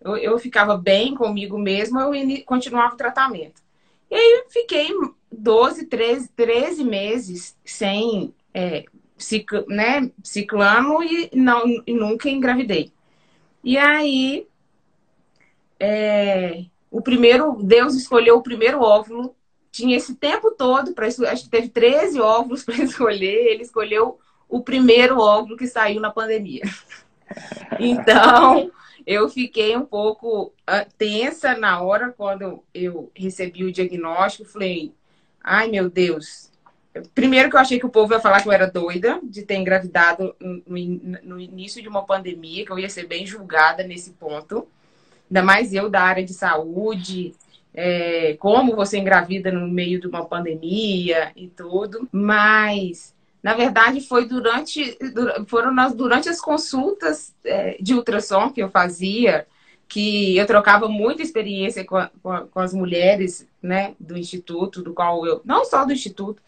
eu, 0.00 0.16
eu 0.16 0.38
ficava 0.38 0.76
bem 0.78 1.14
comigo 1.14 1.58
mesma, 1.58 2.06
ou 2.06 2.14
eu 2.14 2.44
continuava 2.44 2.94
o 2.94 2.98
tratamento. 2.98 3.62
E 4.10 4.14
aí 4.14 4.44
fiquei 4.48 4.88
12, 5.30 5.86
13, 5.86 6.28
13 6.30 6.84
meses 6.84 7.56
sem 7.64 8.34
é, 8.54 8.84
né, 9.68 10.10
ciclano 10.22 11.02
e, 11.02 11.30
não, 11.34 11.64
e 11.86 11.92
nunca 11.92 12.28
engravidei. 12.28 12.92
E 13.62 13.76
aí, 13.76 14.46
é, 15.78 16.64
o 16.90 17.00
primeiro, 17.00 17.62
Deus 17.62 17.94
escolheu 17.94 18.36
o 18.36 18.42
primeiro 18.42 18.80
óvulo, 18.80 19.34
tinha 19.70 19.96
esse 19.96 20.14
tempo 20.14 20.50
todo 20.50 20.92
para 20.92 21.06
acho 21.06 21.44
que 21.44 21.48
teve 21.48 21.68
13 21.68 22.20
óvulos 22.20 22.64
para 22.64 22.76
escolher, 22.76 23.46
ele 23.52 23.62
escolheu 23.62 24.18
o 24.48 24.62
primeiro 24.62 25.18
óvulo 25.18 25.56
que 25.56 25.66
saiu 25.66 26.00
na 26.00 26.10
pandemia. 26.10 26.62
Então, 27.78 28.72
eu 29.06 29.28
fiquei 29.28 29.76
um 29.76 29.84
pouco 29.84 30.52
ah, 30.66 30.84
tensa 30.98 31.56
na 31.56 31.80
hora 31.80 32.12
quando 32.12 32.62
eu 32.74 33.10
recebi 33.14 33.64
o 33.64 33.72
diagnóstico, 33.72 34.48
falei: 34.50 34.92
"Ai, 35.40 35.68
meu 35.70 35.88
Deus, 35.88 36.49
Primeiro 37.14 37.48
que 37.48 37.56
eu 37.56 37.60
achei 37.60 37.78
que 37.78 37.86
o 37.86 37.90
povo 37.90 38.12
ia 38.12 38.20
falar 38.20 38.42
que 38.42 38.48
eu 38.48 38.52
era 38.52 38.66
doida 38.66 39.20
de 39.22 39.42
ter 39.42 39.54
engravidado 39.54 40.34
no, 40.40 41.40
início 41.40 41.80
de 41.80 41.88
uma 41.88 42.04
pandemia, 42.04 42.64
que 42.66 42.72
eu 42.72 42.78
ia 42.78 42.88
ser 42.88 43.06
bem 43.06 43.24
julgada 43.24 43.84
nesse 43.84 44.10
ponto. 44.10 44.66
Ainda 45.30 45.42
mais 45.42 45.72
eu 45.72 45.88
da 45.88 46.02
área 46.02 46.24
de 46.24 46.34
saúde, 46.34 47.32
é, 47.72 48.34
como 48.40 48.74
você 48.74 48.98
engravida 48.98 49.52
no 49.52 49.68
meio 49.68 50.00
de 50.00 50.08
uma 50.08 50.24
pandemia 50.24 51.30
e 51.36 51.46
tudo. 51.46 52.08
Mas, 52.10 53.14
na 53.40 53.54
verdade, 53.54 54.00
foi 54.00 54.26
durante, 54.26 54.98
foram 55.46 55.72
nas, 55.72 55.94
durante 55.94 56.28
as 56.28 56.40
consultas 56.40 57.32
é, 57.44 57.76
de 57.80 57.94
ultrassom 57.94 58.50
que 58.50 58.60
eu 58.60 58.68
fazia, 58.68 59.46
que 59.86 60.36
eu 60.36 60.46
trocava 60.46 60.88
muita 60.88 61.22
experiência 61.22 61.84
com, 61.84 61.96
a, 61.96 62.10
com, 62.20 62.32
a, 62.32 62.40
com 62.46 62.58
as 62.58 62.74
mulheres 62.74 63.46
né, 63.62 63.94
do 64.00 64.18
Instituto, 64.18 64.82
do 64.82 64.92
qual 64.92 65.24
eu, 65.24 65.40
não 65.44 65.64
só 65.64 65.84
do 65.84 65.92
Instituto, 65.92 66.42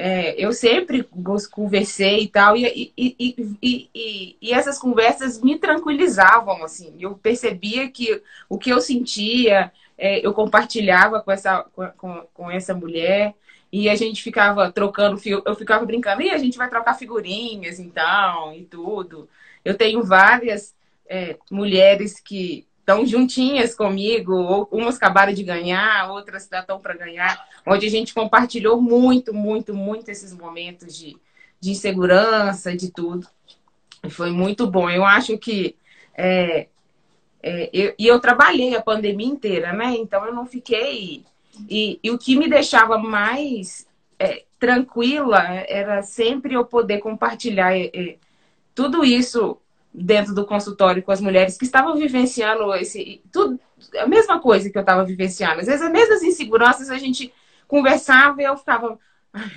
é, 0.00 0.32
eu 0.42 0.52
sempre 0.52 1.04
conversei 1.50 2.20
e 2.20 2.28
tal, 2.28 2.56
e, 2.56 2.92
e, 2.96 3.56
e, 3.60 4.36
e, 4.40 4.52
essas 4.52 4.78
conversas 4.78 5.42
me 5.42 5.58
tranquilizavam, 5.58 6.62
assim. 6.62 6.94
Eu 7.00 7.16
percebia 7.16 7.90
que 7.90 8.22
o 8.48 8.56
que 8.56 8.70
eu 8.70 8.80
sentia, 8.80 9.72
é, 9.98 10.24
eu 10.24 10.32
compartilhava 10.32 11.20
com 11.20 11.32
essa, 11.32 11.64
com, 11.96 12.22
com 12.32 12.48
essa 12.48 12.72
mulher, 12.74 13.34
e 13.72 13.88
a 13.88 13.96
gente 13.96 14.22
ficava 14.22 14.70
trocando, 14.70 15.20
eu 15.44 15.54
ficava 15.56 15.84
brincando, 15.84 16.22
e 16.22 16.30
a 16.30 16.38
gente 16.38 16.56
vai 16.56 16.70
trocar 16.70 16.94
figurinhas, 16.94 17.80
então, 17.80 18.54
e 18.54 18.64
tudo. 18.64 19.28
Eu 19.64 19.76
tenho 19.76 20.04
várias 20.04 20.76
é, 21.08 21.36
mulheres 21.50 22.20
que 22.20 22.68
estão 22.88 23.04
juntinhas 23.04 23.74
comigo, 23.74 24.32
ou 24.32 24.66
umas 24.72 24.96
acabaram 24.96 25.34
de 25.34 25.42
ganhar, 25.42 26.10
outras 26.10 26.50
estão 26.50 26.80
para 26.80 26.96
ganhar, 26.96 27.46
onde 27.66 27.86
a 27.86 27.90
gente 27.90 28.14
compartilhou 28.14 28.80
muito, 28.80 29.34
muito, 29.34 29.74
muito 29.74 30.08
esses 30.08 30.34
momentos 30.34 30.96
de, 30.96 31.14
de 31.60 31.70
insegurança, 31.70 32.74
de 32.74 32.90
tudo. 32.90 33.28
Foi 34.08 34.30
muito 34.30 34.66
bom. 34.66 34.88
Eu 34.88 35.04
acho 35.04 35.36
que. 35.36 35.76
É, 36.16 36.68
é, 37.42 37.70
eu, 37.72 37.94
e 37.98 38.06
eu 38.06 38.18
trabalhei 38.18 38.74
a 38.74 38.82
pandemia 38.82 39.26
inteira, 39.26 39.72
né? 39.72 39.94
Então 39.94 40.24
eu 40.24 40.34
não 40.34 40.46
fiquei. 40.46 41.24
E, 41.68 42.00
e 42.02 42.10
o 42.10 42.18
que 42.18 42.36
me 42.36 42.48
deixava 42.48 42.96
mais 42.96 43.86
é, 44.18 44.44
tranquila 44.58 45.42
era 45.68 46.02
sempre 46.02 46.54
eu 46.54 46.64
poder 46.64 46.98
compartilhar 46.98 47.76
é, 47.76 47.90
é, 47.94 48.16
tudo 48.74 49.04
isso 49.04 49.58
dentro 50.00 50.34
do 50.34 50.46
consultório 50.46 51.02
com 51.02 51.12
as 51.12 51.20
mulheres 51.20 51.56
que 51.56 51.64
estavam 51.64 51.96
vivenciando 51.96 52.74
esse 52.74 53.22
tudo 53.32 53.58
a 53.96 54.06
mesma 54.06 54.40
coisa 54.40 54.70
que 54.70 54.76
eu 54.76 54.80
estava 54.80 55.04
vivenciando. 55.04 55.60
Às 55.60 55.66
vezes 55.66 55.82
as 55.82 55.92
mesmas 55.92 56.22
inseguranças 56.22 56.90
a 56.90 56.98
gente 56.98 57.32
conversava 57.66 58.40
e 58.40 58.44
eu 58.44 58.56
ficava, 58.56 58.98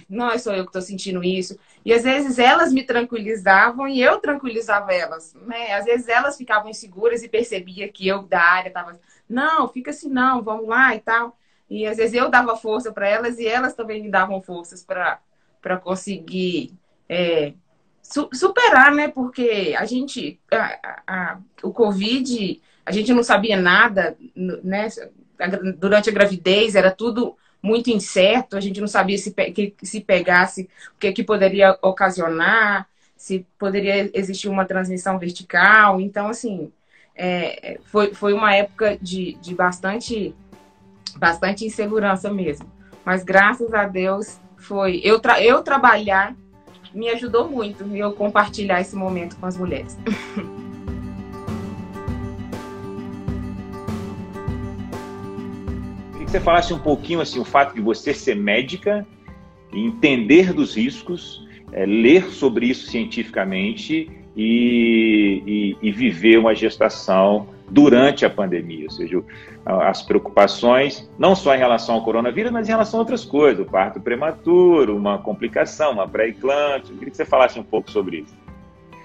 não 0.10 0.38
sou 0.38 0.54
eu 0.54 0.64
que 0.64 0.70
estou 0.70 0.82
sentindo 0.82 1.24
isso. 1.24 1.58
E 1.84 1.94
às 1.94 2.04
vezes 2.04 2.38
elas 2.38 2.72
me 2.72 2.84
tranquilizavam 2.84 3.88
e 3.88 4.02
eu 4.02 4.20
tranquilizava 4.20 4.94
elas, 4.94 5.34
né? 5.34 5.74
Às 5.74 5.86
vezes 5.86 6.08
elas 6.08 6.38
ficavam 6.38 6.70
inseguras 6.70 7.24
e 7.24 7.30
percebia 7.30 7.88
que 7.90 8.08
eu 8.08 8.24
da 8.24 8.42
área 8.42 8.68
estava, 8.68 9.00
não, 9.28 9.68
fica 9.68 9.92
assim 9.92 10.10
não, 10.10 10.44
vamos 10.44 10.68
lá 10.68 10.96
e 10.96 11.00
tal. 11.00 11.38
E 11.70 11.88
às 11.88 11.98
vezes 11.98 12.14
eu 12.14 12.30
dava 12.30 12.56
força 12.56 12.92
para 12.92 13.08
elas 13.08 13.40
e 13.40 13.48
elas 13.48 13.74
também 13.74 14.02
me 14.04 14.10
davam 14.10 14.42
forças 14.42 14.84
para 14.84 15.20
para 15.62 15.78
conseguir 15.78 16.74
é, 17.08 17.54
su 18.02 18.30
superar, 18.34 18.92
né? 18.94 19.08
Porque 19.08 19.76
a 19.78 19.86
gente, 19.86 20.40
a, 20.52 20.98
a, 21.08 21.38
o 21.64 21.72
Covid, 21.72 22.62
a 22.86 22.92
gente 22.92 23.14
não 23.14 23.24
sabia 23.24 23.60
nada, 23.60 24.18
né? 24.36 24.88
Durante 25.78 26.10
a 26.10 26.14
gravidez 26.14 26.76
era 26.76 26.92
tudo 26.92 27.36
muito 27.62 27.90
incerto, 27.90 28.58
a 28.58 28.60
gente 28.60 28.82
não 28.82 28.88
sabia 28.88 29.18
se, 29.18 29.32
que, 29.32 29.76
se 29.84 30.02
pegasse 30.02 30.70
o 30.96 31.00
que, 31.00 31.12
que 31.12 31.24
poderia 31.24 31.78
ocasionar, 31.82 32.88
se 33.16 33.46
poderia 33.58 34.10
existir 34.18 34.50
uma 34.50 34.66
transmissão 34.66 35.20
vertical. 35.20 36.02
Então, 36.02 36.28
assim, 36.28 36.72
é, 37.16 37.80
foi, 37.86 38.14
foi 38.14 38.34
uma 38.34 38.56
época 38.56 38.98
de, 39.00 39.34
de 39.34 39.54
bastante, 39.54 40.36
bastante 41.18 41.66
insegurança 41.66 42.32
mesmo. 42.32 42.72
Mas 43.06 43.24
graças 43.24 43.74
a 43.74 43.86
Deus 43.86 44.40
foi 44.58 45.02
eu, 45.04 45.20
tra 45.20 45.42
eu 45.42 45.62
trabalhar 45.62 46.36
me 46.94 47.10
ajudou 47.10 47.50
muito 47.50 47.84
eu 47.96 48.12
compartilhar 48.14 48.82
esse 48.82 48.96
momento 48.96 49.38
com 49.38 49.46
as 49.46 49.58
mulheres. 49.58 49.98
Queria 56.12 56.26
que 56.26 56.32
você 56.32 56.40
falasse 56.40 56.74
um 56.74 56.80
pouquinho 56.80 57.22
assim 57.22 57.40
o 57.40 57.46
fato 57.46 57.74
de 57.74 57.82
você 57.82 58.14
ser 58.14 58.36
médica, 58.36 59.08
entender 59.74 60.54
dos 60.54 60.76
riscos, 60.76 61.48
é, 61.72 61.86
ler 61.86 62.26
sobre 62.26 62.68
isso 62.68 62.90
cientificamente 62.92 64.10
e, 64.36 65.44
e, 65.46 65.78
e 65.82 65.92
viver 65.92 66.38
uma 66.38 66.54
gestação 66.54 67.48
durante 67.72 68.26
a 68.26 68.30
pandemia, 68.30 68.86
ou 68.86 68.92
seja, 68.92 69.24
as 69.66 70.02
preocupações 70.02 71.10
não 71.18 71.36
só 71.36 71.56
em 71.56 71.58
relação 71.58 71.96
ao 71.96 72.04
coronavírus, 72.04 72.52
mas 72.52 72.68
em 72.68 72.72
relação 72.72 73.00
a 73.00 73.02
outras 73.02 73.24
coisas, 73.24 73.66
o 73.66 73.70
parto 73.70 74.00
prematuro, 74.00 74.96
uma 74.96 75.18
complicação, 75.18 75.94
uma 75.94 76.08
pré-eclâmpsia. 76.08 76.94
Eu 76.94 76.98
queria 76.98 77.12
que 77.12 77.18
você 77.18 77.26
falasse 77.26 77.58
um 77.58 77.64
pouco 77.64 77.90
sobre 77.90 78.20
isso. 78.20 78.36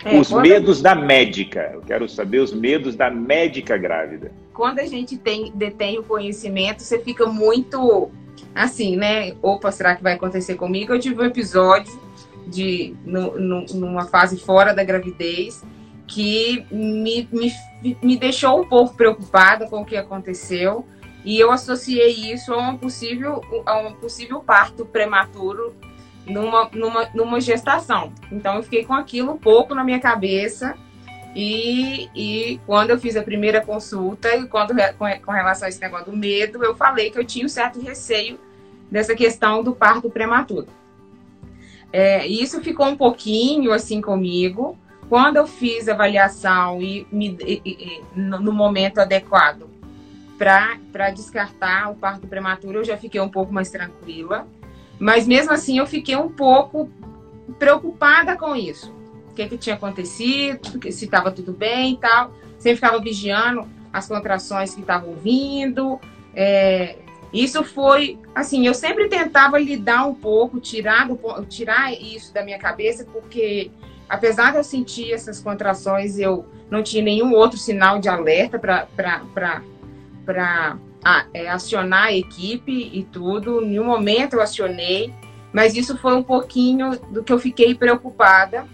É, 0.05 0.19
os 0.19 0.31
medos 0.33 0.83
da 0.83 0.95
médica. 0.95 1.71
Eu 1.73 1.81
quero 1.81 2.09
saber 2.09 2.41
os 2.41 2.53
medos 2.53 2.97
da 2.97 3.09
médica 3.11 3.77
grávida. 3.77 4.33
quando 4.53 4.81
a 4.81 4.87
gente 4.87 5.17
tem, 5.17 5.53
detém 5.55 5.99
o 5.99 6.03
conhecimento, 6.03 6.83
você 6.83 6.99
fica 6.99 7.27
muito 7.27 8.11
assim, 8.55 8.97
né? 8.97 9.35
Opa, 9.43 9.71
será 9.71 9.95
que 9.95 10.03
vai 10.03 10.15
acontecer 10.15 10.57
comigo? 10.57 10.93
Eu 10.93 10.99
tive 10.99 11.21
um 11.21 11.25
episódio 11.25 11.93
de 12.47 12.95
no, 13.05 13.39
no, 13.39 13.67
numa 13.75 14.07
fase 14.07 14.39
fora 14.39 14.75
da 14.75 14.85
gravidez 14.85 15.63
que 16.07 16.67
me, 16.71 17.29
me, 17.33 17.53
me 18.03 18.17
deixou 18.17 18.61
um 18.61 18.69
pouco 18.69 18.95
preocupada 18.95 19.67
com 19.67 19.81
o 19.81 19.85
que 19.85 19.97
aconteceu 19.97 20.87
e 21.25 21.39
eu 21.39 21.51
associei 21.51 22.33
isso 22.33 22.53
a 22.53 22.69
um 22.69 22.77
possível, 22.77 23.41
a 23.67 23.79
um 23.79 23.93
possível 23.95 24.41
parto 24.41 24.87
prematuro 24.87 25.75
numa, 26.27 26.69
numa, 26.73 27.09
numa 27.15 27.41
gestação. 27.41 28.13
Então 28.31 28.57
eu 28.57 28.63
fiquei 28.63 28.85
com 28.85 28.95
aquilo 28.95 29.33
um 29.33 29.39
pouco 29.39 29.75
na 29.75 29.83
minha 29.83 29.99
cabeça 29.99 30.77
e, 31.35 32.09
e 32.15 32.61
quando 32.65 32.91
eu 32.91 32.99
fiz 32.99 33.17
a 33.17 33.23
primeira 33.23 33.61
consulta 33.61 34.35
e 34.37 34.47
quando 34.47 34.75
com, 34.97 35.05
com 35.25 35.33
relação 35.33 35.67
a 35.67 35.69
esse 35.69 35.81
negócio 35.81 36.11
do 36.11 36.17
medo, 36.17 36.65
eu 36.65 36.75
falei 36.75 37.11
que 37.11 37.19
eu 37.19 37.25
tinha 37.25 37.45
um 37.45 37.49
certo 37.49 37.81
receio 37.81 38.39
dessa 38.91 39.15
questão 39.15 39.63
do 39.63 39.75
parto 39.75 40.09
prematuro. 40.09 40.69
É, 41.93 42.27
isso 42.27 42.61
ficou 42.61 42.87
um 42.87 42.97
pouquinho 42.97 43.73
assim 43.73 44.01
comigo. 44.01 44.79
Quando 45.09 45.37
eu 45.37 45.47
fiz 45.47 45.89
a 45.89 45.93
avaliação 45.93 46.83
e, 46.83 47.07
me, 47.13 47.37
e, 47.41 47.61
e 47.65 48.05
no, 48.19 48.53
momento 48.53 48.99
adequado 48.99 49.69
para 50.37 51.11
descartar 51.11 51.91
o 51.91 51.95
parto 51.95 52.27
prematuro, 52.27 52.79
eu 52.79 52.85
já 52.85 52.97
fiquei 52.97 53.21
um 53.21 53.29
pouco 53.29 53.53
mais 53.53 53.71
tranquila. 53.71 54.47
Mas 54.99 55.27
mesmo 55.27 55.53
assim, 55.53 55.79
eu 55.79 55.87
fiquei 55.87 56.17
um 56.17 56.29
pouco 56.29 56.91
preocupada 57.59 58.37
com 58.37 58.57
isso. 58.57 58.93
O 59.31 59.35
que, 59.35 59.47
que 59.47 59.59
tinha 59.59 59.77
acontecido, 59.77 60.81
se 60.91 61.05
estava 61.05 61.31
tudo 61.31 61.53
bem 61.53 61.95
e 61.95 61.97
tal. 61.99 62.33
Sempre 62.59 62.77
ficava 62.77 63.01
vigiando 63.01 63.67
as 63.93 64.09
contrações 64.09 64.75
que 64.75 64.81
estavam 64.81 65.15
vindo. 65.15 66.01
É, 66.35 66.97
isso 67.33 67.63
foi, 67.63 68.19
assim, 68.35 68.67
eu 68.67 68.75
sempre 68.75 69.09
tentava 69.09 69.59
lidar 69.59 70.07
um 70.07 70.15
pouco, 70.15 70.59
tirar, 70.59 71.07
do, 71.07 71.19
tirar 71.47 71.93
isso 71.93 72.33
da 72.33 72.43
minha 72.43 72.59
cabeça, 72.59 73.05
porque 73.13 73.71
apesar 74.09 74.53
de 74.53 74.59
eu 74.59 74.65
sentir 74.65 75.13
essas 75.13 75.41
contrações, 75.41 76.19
eu 76.19 76.47
não 76.71 76.83
tinha 76.83 77.03
nenhum 77.03 77.33
outro 77.33 77.59
sinal 77.59 77.99
de 77.99 78.09
alerta 78.09 78.59
para 78.59 78.87
é, 81.33 81.49
acionar 81.49 82.07
a 82.07 82.13
equipe 82.13 82.91
e 82.93 83.05
tudo. 83.05 83.63
Em 83.63 83.79
um 83.79 83.85
momento 83.85 84.35
eu 84.35 84.43
acionei, 84.43 85.13
mas 85.53 85.75
isso 85.75 85.97
foi 85.99 86.15
um 86.15 86.23
pouquinho 86.23 86.99
do 87.11 87.23
que 87.23 87.33
eu 87.33 87.39
fiquei 87.39 87.75
preocupada. 87.75 88.67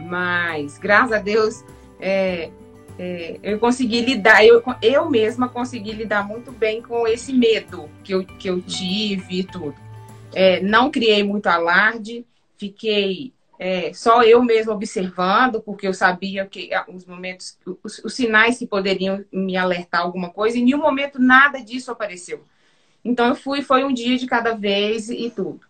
Mas, 0.00 0.78
graças 0.78 1.12
a 1.12 1.18
Deus, 1.18 1.64
é, 2.00 2.50
é, 2.98 3.38
eu 3.42 3.58
consegui 3.58 4.00
lidar, 4.00 4.44
eu, 4.44 4.62
eu 4.82 5.08
mesma 5.08 5.48
consegui 5.48 5.92
lidar 5.92 6.26
muito 6.26 6.50
bem 6.50 6.82
com 6.82 7.06
esse 7.06 7.32
medo 7.32 7.88
que 8.02 8.12
eu, 8.12 8.24
que 8.24 8.48
eu 8.48 8.60
tive 8.60 9.40
e 9.40 9.44
tudo. 9.44 9.74
É, 10.34 10.60
não 10.60 10.90
criei 10.90 11.22
muito 11.22 11.46
alarde, 11.46 12.24
fiquei 12.56 13.32
é, 13.64 13.92
só 13.94 14.24
eu 14.24 14.42
mesma 14.42 14.72
observando, 14.72 15.62
porque 15.62 15.86
eu 15.86 15.94
sabia 15.94 16.44
que 16.44 16.74
ah, 16.74 16.84
os 16.88 17.06
momentos, 17.06 17.56
os, 17.84 18.00
os, 18.00 18.12
sinais 18.12 18.58
que 18.58 18.66
poderiam 18.66 19.24
me 19.32 19.56
alertar 19.56 20.00
alguma 20.00 20.30
coisa, 20.30 20.58
e 20.58 20.60
em 20.60 20.64
nenhum 20.64 20.80
momento 20.80 21.22
nada 21.22 21.60
disso 21.60 21.92
apareceu. 21.92 22.42
Então 23.04 23.28
eu 23.28 23.36
fui, 23.36 23.62
foi 23.62 23.84
um 23.84 23.94
dia 23.94 24.18
de 24.18 24.26
cada 24.26 24.52
vez 24.56 25.08
e 25.10 25.30
tudo. 25.30 25.60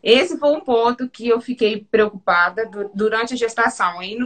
Esse 0.00 0.38
foi 0.38 0.52
um 0.52 0.60
ponto 0.60 1.08
que 1.08 1.26
eu 1.26 1.40
fiquei 1.40 1.84
preocupada 1.90 2.70
durante 2.94 3.34
a 3.34 3.36
gestação. 3.36 3.98
Aí, 3.98 4.16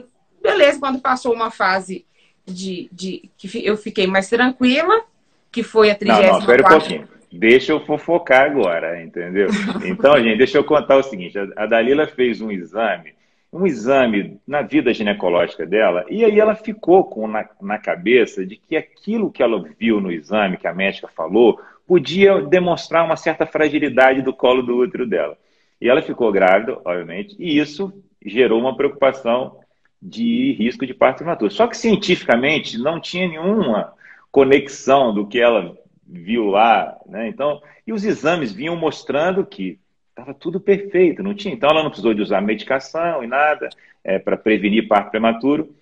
beleza, 0.42 0.78
quando 0.78 1.00
passou 1.00 1.32
uma 1.32 1.50
fase 1.50 2.04
de, 2.44 2.86
de 2.92 3.30
que 3.38 3.64
eu 3.64 3.78
fiquei 3.78 4.06
mais 4.06 4.28
tranquila, 4.28 5.04
que 5.50 5.62
foi 5.62 5.90
a 5.90 5.94
34. 5.94 6.26
Não, 6.26 6.32
não, 6.32 6.40
espera 6.40 6.66
um 6.66 6.78
pouquinho. 6.78 7.15
Deixa 7.36 7.72
eu 7.72 7.80
fofocar 7.80 8.42
agora, 8.42 9.02
entendeu? 9.02 9.48
Então, 9.84 10.18
gente, 10.22 10.38
deixa 10.38 10.58
eu 10.58 10.64
contar 10.64 10.96
o 10.96 11.02
seguinte: 11.02 11.38
a 11.56 11.66
Dalila 11.66 12.06
fez 12.06 12.40
um 12.40 12.50
exame, 12.50 13.14
um 13.52 13.66
exame 13.66 14.40
na 14.46 14.62
vida 14.62 14.92
ginecológica 14.92 15.66
dela, 15.66 16.04
e 16.08 16.24
aí 16.24 16.38
ela 16.38 16.54
ficou 16.54 17.04
com 17.04 17.26
na, 17.28 17.48
na 17.60 17.78
cabeça 17.78 18.44
de 18.44 18.56
que 18.56 18.76
aquilo 18.76 19.30
que 19.30 19.42
ela 19.42 19.62
viu 19.78 20.00
no 20.00 20.10
exame, 20.10 20.56
que 20.56 20.66
a 20.66 20.74
médica 20.74 21.08
falou, 21.08 21.60
podia 21.86 22.40
demonstrar 22.40 23.04
uma 23.04 23.16
certa 23.16 23.46
fragilidade 23.46 24.22
do 24.22 24.32
colo 24.32 24.62
do 24.62 24.76
útero 24.76 25.06
dela. 25.06 25.36
E 25.80 25.88
ela 25.88 26.02
ficou 26.02 26.32
grávida, 26.32 26.78
obviamente, 26.84 27.36
e 27.38 27.58
isso 27.58 27.92
gerou 28.24 28.58
uma 28.58 28.76
preocupação 28.76 29.58
de 30.00 30.52
risco 30.52 30.86
de 30.86 30.94
parto 30.94 31.18
prematuro. 31.18 31.50
Só 31.50 31.66
que 31.66 31.76
cientificamente 31.76 32.78
não 32.78 33.00
tinha 33.00 33.28
nenhuma 33.28 33.92
conexão 34.30 35.14
do 35.14 35.26
que 35.26 35.40
ela 35.40 35.76
viu 36.06 36.46
lá, 36.46 36.96
né? 37.06 37.28
Então, 37.28 37.60
e 37.86 37.92
os 37.92 38.04
exames 38.04 38.52
vinham 38.52 38.76
mostrando 38.76 39.44
que 39.44 39.78
estava 40.10 40.32
tudo 40.32 40.60
perfeito, 40.60 41.22
não 41.22 41.34
tinha. 41.34 41.52
Então, 41.52 41.68
ela 41.70 41.82
não 41.82 41.90
precisou 41.90 42.14
de 42.14 42.22
usar 42.22 42.40
medicação 42.40 43.22
e 43.22 43.26
nada 43.26 43.68
é, 44.02 44.18
para 44.18 44.36
prevenir 44.36 44.88
parto 44.88 45.10
prematuro. 45.10 45.74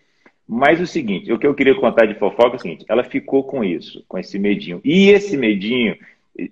Mas 0.46 0.80
o 0.80 0.86
seguinte, 0.86 1.32
o 1.32 1.38
que 1.38 1.46
eu 1.46 1.54
queria 1.54 1.74
contar 1.74 2.06
de 2.06 2.18
fofoca 2.18 2.54
é 2.54 2.56
o 2.56 2.60
seguinte: 2.60 2.84
ela 2.88 3.04
ficou 3.04 3.44
com 3.44 3.64
isso, 3.64 4.04
com 4.08 4.18
esse 4.18 4.38
medinho. 4.38 4.80
E 4.84 5.08
esse 5.10 5.36
medinho 5.36 5.96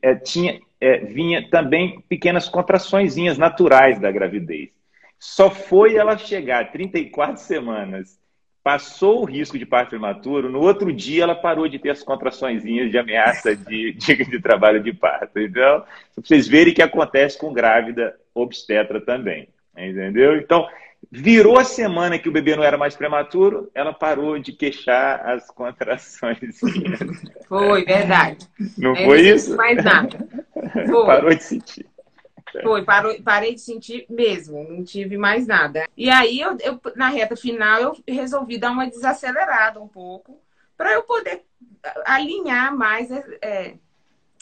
é, 0.01 0.15
tinha, 0.15 0.61
é, 0.81 0.99
vinha 0.99 1.49
também 1.51 2.01
pequenas 2.09 2.49
contraçõezinhas 2.49 3.37
naturais 3.37 3.99
da 3.99 4.11
gravidez. 4.11 4.71
Só 5.19 5.51
foi 5.51 5.97
ela 5.97 6.17
chegar 6.17 6.73
34 6.73 7.37
semanas, 7.37 8.19
passou 8.63 9.23
o 9.23 9.25
risco 9.25 9.59
de 9.59 9.67
parto 9.67 9.91
prematuro, 9.91 10.49
no 10.49 10.61
outro 10.61 10.93
dia 10.93 11.25
ela 11.25 11.35
parou 11.35 11.69
de 11.69 11.79
ter 11.79 11.91
as 11.91 12.03
contrações 12.03 12.63
de 12.63 12.97
ameaça 12.97 13.57
de, 13.57 13.93
de, 13.99 14.25
de 14.25 14.41
trabalho 14.41 14.83
de 14.83 14.93
parto. 14.93 15.39
Então, 15.39 15.81
para 15.81 16.25
vocês 16.25 16.47
verem 16.47 16.73
o 16.73 16.77
que 16.77 16.83
acontece 16.83 17.39
com 17.39 17.53
grávida 17.53 18.15
obstetra 18.35 19.01
também. 19.01 19.49
Entendeu? 19.77 20.37
Então, 20.37 20.69
virou 21.11 21.59
a 21.59 21.65
semana 21.65 22.19
que 22.19 22.29
o 22.29 22.33
bebê 22.33 22.55
não 22.55 22.63
era 22.63 22.79
mais 22.79 22.95
prematuro, 22.95 23.71
ela 23.75 23.93
parou 23.93 24.39
de 24.39 24.53
queixar 24.53 25.29
as 25.29 25.51
contrações. 25.51 26.61
Foi, 27.49 27.85
verdade. 27.85 28.47
Não 28.79 28.95
foi 28.95 29.23
isso? 29.23 29.57
Mais 29.57 29.83
nada. 29.83 30.19
Foi. 30.73 31.07
Parou 31.07 31.35
de 31.35 31.43
sentir. 31.43 31.87
Foi, 32.61 32.85
parou, 32.85 33.15
parei 33.23 33.55
de 33.55 33.61
sentir 33.61 34.05
mesmo, 34.11 34.63
não 34.69 34.85
tive 34.85 35.17
mais 35.17 35.47
nada. 35.47 35.89
E 35.97 36.11
aí, 36.11 36.41
eu, 36.41 36.57
eu 36.61 36.81
na 36.95 37.09
reta 37.09 37.37
final, 37.37 37.81
eu 37.81 37.97
resolvi 38.07 38.59
dar 38.59 38.73
uma 38.73 38.87
desacelerada 38.87 39.81
um 39.81 39.89
pouco, 39.89 40.39
para 40.77 40.93
eu 40.93 41.03
poder 41.03 41.45
alinhar 42.05 42.77
mais 42.77 43.11
é, 43.11 43.75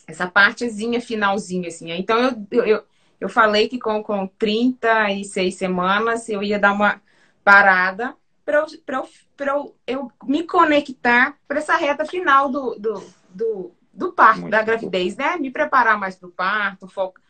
essa 0.06 0.26
partezinha 0.26 1.00
finalzinha, 1.00 1.68
assim. 1.68 1.92
Então, 1.92 2.46
eu, 2.50 2.64
eu, 2.64 2.84
eu 3.20 3.28
falei 3.28 3.68
que 3.68 3.78
com, 3.78 4.02
com 4.02 4.26
36 4.26 5.54
semanas 5.54 6.28
eu 6.28 6.42
ia 6.42 6.58
dar 6.58 6.72
uma 6.72 7.00
parada 7.44 8.16
para 8.44 8.58
eu, 8.58 8.66
eu, 8.88 9.08
eu, 9.38 9.76
eu 9.86 10.12
me 10.24 10.42
conectar 10.42 11.36
para 11.46 11.58
essa 11.58 11.76
reta 11.76 12.04
final 12.04 12.48
do, 12.48 12.74
do, 12.74 13.04
do, 13.28 13.74
do 13.92 14.12
parto, 14.12 14.40
Muito 14.40 14.50
da 14.50 14.62
gravidez, 14.62 15.16
né? 15.16 15.36
Me 15.36 15.50
preparar 15.50 15.98
mais 15.98 16.16
para 16.16 16.28
o 16.28 16.32
parto, 16.32 16.88
focar 16.88 17.22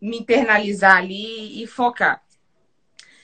me 0.00 0.18
internalizar 0.18 0.96
ali 0.98 1.62
e 1.62 1.66
focar. 1.66 2.22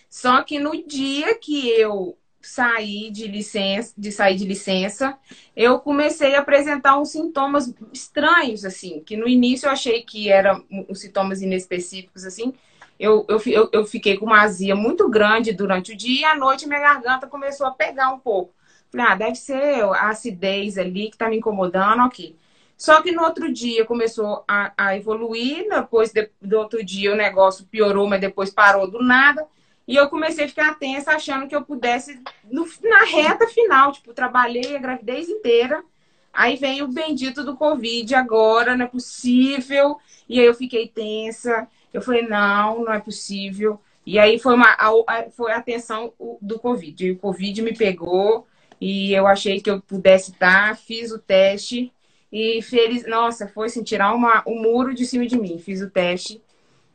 Só 0.09 0.43
que 0.43 0.59
no 0.59 0.87
dia 0.87 1.35
que 1.35 1.69
eu 1.69 2.17
saí 2.41 3.11
de 3.11 3.27
licença, 3.27 3.93
de 3.97 4.11
sair 4.11 4.37
de 4.37 4.45
licença, 4.45 5.19
eu 5.55 5.79
comecei 5.81 6.35
a 6.35 6.41
apresentar 6.41 6.99
uns 6.99 7.11
sintomas 7.11 7.75
estranhos, 7.93 8.65
assim, 8.65 9.03
que 9.05 9.17
no 9.17 9.29
início 9.29 9.67
eu 9.67 9.71
achei 9.71 10.03
que 10.03 10.31
eram 10.31 10.65
uns 10.71 11.01
sintomas 11.01 11.43
inespecíficos, 11.43 12.25
assim. 12.25 12.55
Eu, 12.99 13.25
eu, 13.29 13.71
eu, 13.73 13.85
fiquei 13.85 14.17
com 14.17 14.27
uma 14.27 14.41
azia 14.43 14.75
muito 14.75 15.09
grande 15.09 15.53
durante 15.53 15.93
o 15.93 15.97
dia 15.97 16.21
e 16.21 16.25
à 16.25 16.35
noite 16.35 16.67
minha 16.67 16.81
garganta 16.81 17.29
começou 17.29 17.67
a 17.67 17.71
pegar 17.71 18.11
um 18.11 18.19
pouco. 18.19 18.53
Falei, 18.91 19.07
ah, 19.07 19.15
deve 19.15 19.37
ser 19.37 19.85
a 19.85 20.09
acidez 20.09 20.79
ali 20.79 21.11
que 21.11 21.17
tá 21.17 21.29
me 21.29 21.37
incomodando, 21.37 22.03
ok. 22.03 22.35
Só 22.79 23.03
que 23.03 23.11
no 23.11 23.25
outro 23.25 23.53
dia 23.53 23.85
começou 23.85 24.45
a, 24.47 24.73
a 24.79 24.97
evoluir, 24.97 25.69
depois 25.69 26.13
de, 26.13 26.31
do 26.41 26.57
outro 26.57 26.85
dia 26.85 27.13
o 27.13 27.17
negócio 27.17 27.67
piorou, 27.67 28.07
mas 28.07 28.21
depois 28.21 28.51
parou 28.51 28.89
do 28.89 29.03
nada. 29.03 29.45
E 29.87 29.97
eu 29.97 30.09
comecei 30.09 30.45
a 30.45 30.49
ficar 30.49 30.79
tensa, 30.79 31.11
achando 31.11 31.49
que 31.49 31.57
eu 31.57 31.65
pudesse, 31.65 32.23
no, 32.49 32.65
na 32.85 33.05
reta 33.05 33.49
final, 33.49 33.91
tipo, 33.91 34.15
trabalhei 34.15 34.77
a 34.77 34.79
gravidez 34.79 35.29
inteira. 35.29 35.83
Aí 36.33 36.55
vem 36.55 36.81
o 36.81 36.87
bendito 36.87 37.43
do 37.43 37.57
Covid 37.57 38.15
agora, 38.15 38.77
não 38.77 38.85
é 38.85 38.89
possível. 38.89 39.97
E 40.29 40.39
aí 40.39 40.47
eu 40.47 40.55
fiquei 40.55 40.87
tensa. 40.87 41.67
Eu 41.93 42.01
falei, 42.01 42.23
não, 42.29 42.85
não 42.85 42.93
é 42.93 43.01
possível. 43.01 43.81
E 44.07 44.21
aí 44.21 44.39
foi, 44.39 44.55
uma, 44.55 44.69
a, 44.79 45.25
foi 45.33 45.51
a 45.51 45.57
atenção 45.57 46.13
do 46.41 46.61
Covid. 46.61 47.07
E 47.07 47.11
o 47.11 47.19
Covid 47.19 47.61
me 47.61 47.77
pegou 47.77 48.47
e 48.81 49.13
eu 49.13 49.27
achei 49.27 49.61
que 49.61 49.69
eu 49.69 49.81
pudesse 49.81 50.31
estar, 50.31 50.77
fiz 50.77 51.11
o 51.11 51.19
teste 51.19 51.93
e 52.33 52.61
feliz, 52.63 53.07
nossa, 53.07 53.49
foi 53.49 53.67
assim, 53.67 53.83
tirar 53.83 54.15
uma, 54.15 54.43
um 54.47 54.61
muro 54.61 54.95
de 54.95 55.05
cima 55.05 55.27
de 55.27 55.39
mim. 55.39 55.59
Fiz 55.59 55.81
o 55.81 55.91
teste 55.91 56.43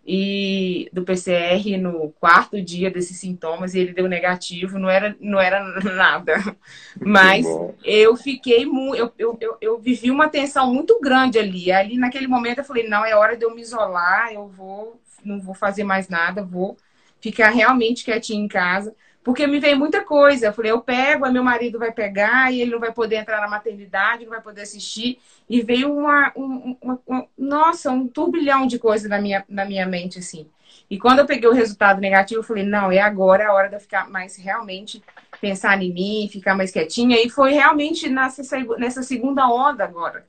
e 0.06 0.89
do 0.91 1.04
PCR 1.04 1.78
no 1.78 2.10
quarto 2.19 2.62
dia 2.62 2.91
desses 2.91 3.17
sintomas 3.17 3.74
e 3.74 3.80
ele 3.80 3.93
deu 3.93 4.08
negativo, 4.08 4.78
não 4.78 4.89
era, 4.89 5.15
não 5.19 5.39
era 5.39 5.63
nada. 5.96 6.56
Mas 7.00 7.46
eu 7.84 8.15
fiquei 8.15 8.65
muito, 8.65 8.98
eu, 8.98 9.13
eu, 9.17 9.38
eu, 9.39 9.58
eu, 9.62 9.80
vivi 9.80 10.12
uma 10.12 10.28
tensão 10.28 10.74
muito 10.74 11.00
grande 11.00 11.39
ali. 11.39 11.72
Ali 11.72 11.98
naquele 11.98 12.28
momento 12.28 12.60
eu 12.60 12.65
falei, 12.65 12.88
não, 12.88 13.06
é 13.06 13.15
hora 13.15 13.38
de 13.38 13.46
eu 13.46 13.56
me 13.56 13.62
isolar, 13.62 14.34
eu 14.34 14.48
vou, 14.48 15.00
não 15.24 15.39
vou 15.39 15.56
fazer 15.56 15.84
mais 15.84 16.10
nada, 16.10 16.43
vou 16.43 16.78
ficar 17.22 17.50
realmente 17.50 18.04
quietinho 18.04 18.43
em 18.43 18.48
casa. 18.48 18.93
Porque 19.24 19.48
me 19.48 19.60
veio 19.60 19.78
muita 19.78 20.04
coisa. 20.04 20.48
Eu 20.48 20.54
falei, 20.54 20.72
eu 20.72 20.82
pego, 20.82 21.26
aí 21.26 21.32
meu 21.32 21.44
marido 21.44 21.80
vai 21.80 21.92
pegar 21.92 22.52
e 22.52 22.62
ele 22.62 22.72
não 22.72 22.80
vai 22.80 22.92
poder 22.92 23.16
entrar 23.16 23.40
na 23.40 23.48
maternidade, 23.48 24.24
não 24.24 24.32
vai 24.32 24.42
poder 24.42 24.62
assistir. 24.62 25.20
E 25.50 25.62
veio 25.62 25.96
uma, 25.96 26.32
uma, 26.36 26.78
uma, 26.82 27.00
uma 27.08 27.28
nossa, 27.38 27.90
um 27.92 28.08
turbilhão 28.08 28.68
de 28.68 28.78
coisas 28.78 29.10
na 29.10 29.22
minha, 29.22 29.46
na 29.48 29.66
minha 29.66 29.86
mente, 29.86 30.20
assim. 30.20 30.48
E 30.90 31.00
quando 31.00 31.20
eu 31.20 31.26
peguei 31.26 31.48
o 31.48 31.54
resultado 31.54 32.02
negativo, 32.02 32.42
eu 32.42 32.44
falei, 32.44 32.66
não, 32.66 32.92
é 32.92 33.00
agora, 33.00 33.48
a 33.48 33.54
hora 33.54 33.70
de 33.70 33.76
eu 33.76 33.80
ficar 33.80 34.10
mais 34.10 34.36
realmente 34.36 35.02
pensar 35.40 35.82
em 35.82 35.94
mim, 35.94 36.30
ficar 36.32 36.56
mais 36.56 36.72
quietinha. 36.72 37.22
E 37.24 37.30
foi 37.30 37.54
realmente 37.54 38.10
nessa, 38.10 38.42
nessa 38.78 39.04
segunda 39.04 39.48
onda 39.48 39.84
agora. 39.84 40.26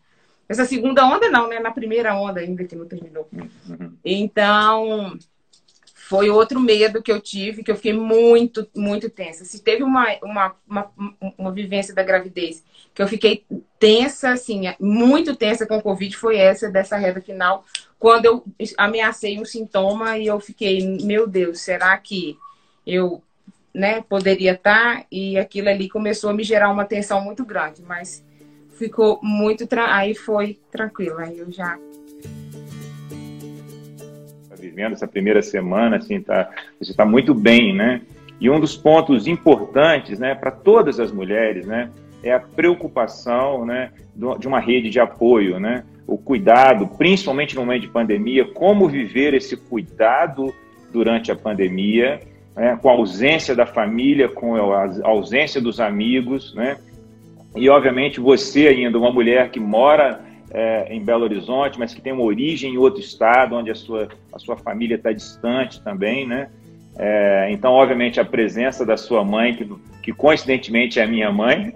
Essa 0.49 0.65
segunda 0.65 1.07
onda 1.07 1.31
não, 1.31 1.49
né? 1.49 1.59
Na 1.59 1.71
primeira 1.71 2.15
onda 2.15 2.41
ainda 2.41 2.65
que 2.65 2.77
não 2.77 2.87
terminou. 2.87 3.29
Uhum. 3.33 3.97
Então, 4.05 5.19
foi 6.07 6.29
outro 6.29 6.61
medo 6.61 7.03
que 7.03 7.11
eu 7.11 7.19
tive, 7.19 7.65
que 7.65 7.71
eu 7.71 7.77
fiquei 7.77 7.95
muito, 7.95 8.69
muito 8.77 9.09
tensa. 9.09 9.43
Se 9.47 9.63
teve 9.63 9.83
uma, 9.83 10.07
uma, 10.23 10.55
uma, 10.69 10.93
uma 11.39 11.51
vivência 11.51 11.95
da 11.95 12.03
gravidez 12.03 12.63
que 12.95 13.01
eu 13.01 13.09
fiquei 13.09 13.43
tensa, 13.79 14.33
assim, 14.33 14.65
muito 14.79 15.35
tensa 15.35 15.67
com 15.67 15.79
o 15.79 15.83
Covid, 15.83 16.15
foi 16.15 16.37
essa 16.37 16.71
dessa 16.71 16.99
reta 16.99 17.23
final, 17.23 17.65
quando 17.99 18.27
eu 18.27 18.45
ameacei 18.77 19.41
um 19.41 19.47
sintoma 19.47 20.19
e 20.19 20.27
eu 20.27 20.39
fiquei, 20.39 20.87
meu 21.03 21.27
Deus, 21.27 21.63
será 21.63 21.97
que 21.97 22.37
eu 22.87 23.23
né, 23.73 24.03
poderia 24.03 24.53
estar? 24.53 25.07
E 25.11 25.39
aquilo 25.39 25.71
ali 25.71 25.89
começou 25.89 26.29
a 26.29 26.35
me 26.35 26.45
gerar 26.45 26.71
uma 26.71 26.85
tensão 26.85 27.23
muito 27.23 27.47
grande, 27.47 27.83
mas 27.83 28.23
ficou 28.77 29.19
muito. 29.23 29.67
Aí 29.89 30.15
foi 30.15 30.61
tranquilo, 30.71 31.17
aí 31.17 31.39
eu 31.39 31.51
já 31.51 31.79
vivendo 34.75 34.95
essa 34.95 35.07
primeira 35.07 35.41
semana, 35.41 35.97
assim, 35.97 36.21
tá, 36.21 36.51
você 36.81 36.91
está 36.91 37.05
muito 37.05 37.33
bem, 37.33 37.73
né? 37.73 38.01
E 38.41 38.51
um 38.51 38.59
dos 38.59 38.77
pontos 38.77 39.29
importantes, 39.29 40.19
né, 40.19 40.35
para 40.35 40.51
todas 40.51 40.99
as 40.99 41.13
mulheres, 41.13 41.65
né, 41.65 41.91
é 42.23 42.33
a 42.33 42.41
preocupação, 42.41 43.65
né, 43.65 43.93
de 44.17 44.49
uma 44.49 44.59
rede 44.59 44.91
de 44.91 44.99
apoio, 44.99 45.61
né? 45.61 45.85
O 46.07 46.19
cuidado, 46.19 46.89
principalmente 46.89 47.55
no 47.55 47.63
momento 47.63 47.83
de 47.83 47.89
pandemia, 47.89 48.45
como 48.45 48.89
viver 48.89 49.33
esse 49.33 49.57
cuidado 49.57 50.53
durante 50.93 51.31
a 51.31 51.37
pandemia, 51.37 52.21
né, 52.57 52.77
com 52.81 52.89
a 52.89 52.93
ausência 52.93 53.55
da 53.55 53.67
família, 53.67 54.29
com 54.29 54.57
a 54.57 54.89
ausência 55.05 55.61
dos 55.61 55.79
amigos, 55.79 56.53
né? 56.55 56.77
E 57.55 57.69
obviamente 57.69 58.19
você 58.19 58.67
ainda 58.67 58.99
uma 58.99 59.13
mulher 59.13 59.51
que 59.51 59.61
mora 59.61 60.24
é, 60.55 60.87
em 60.95 61.05
Belo 61.05 61.25
Horizonte, 61.25 61.79
mas 61.79 61.93
que 61.93 62.01
tem 62.01 62.13
uma 62.13 62.23
origem 62.23 62.75
em 62.75 62.79
outro 62.79 63.01
estado, 63.01 63.57
onde 63.57 63.73
a 63.73 63.75
sua, 63.75 64.09
a 64.33 64.39
sua 64.39 64.57
família 64.57 64.95
está 64.95 65.13
distante 65.13 65.83
também, 65.83 66.27
né? 66.27 66.49
É, 66.97 67.49
então, 67.51 67.73
obviamente, 67.73 68.21
a 68.21 68.25
presença 68.25 68.87
da 68.87 68.97
sua 68.97 69.25
mãe, 69.25 69.53
que, 69.53 69.69
que 70.01 70.13
coincidentemente 70.13 71.01
é 71.01 71.03
a 71.03 71.09
minha 71.09 71.33
mãe, 71.33 71.73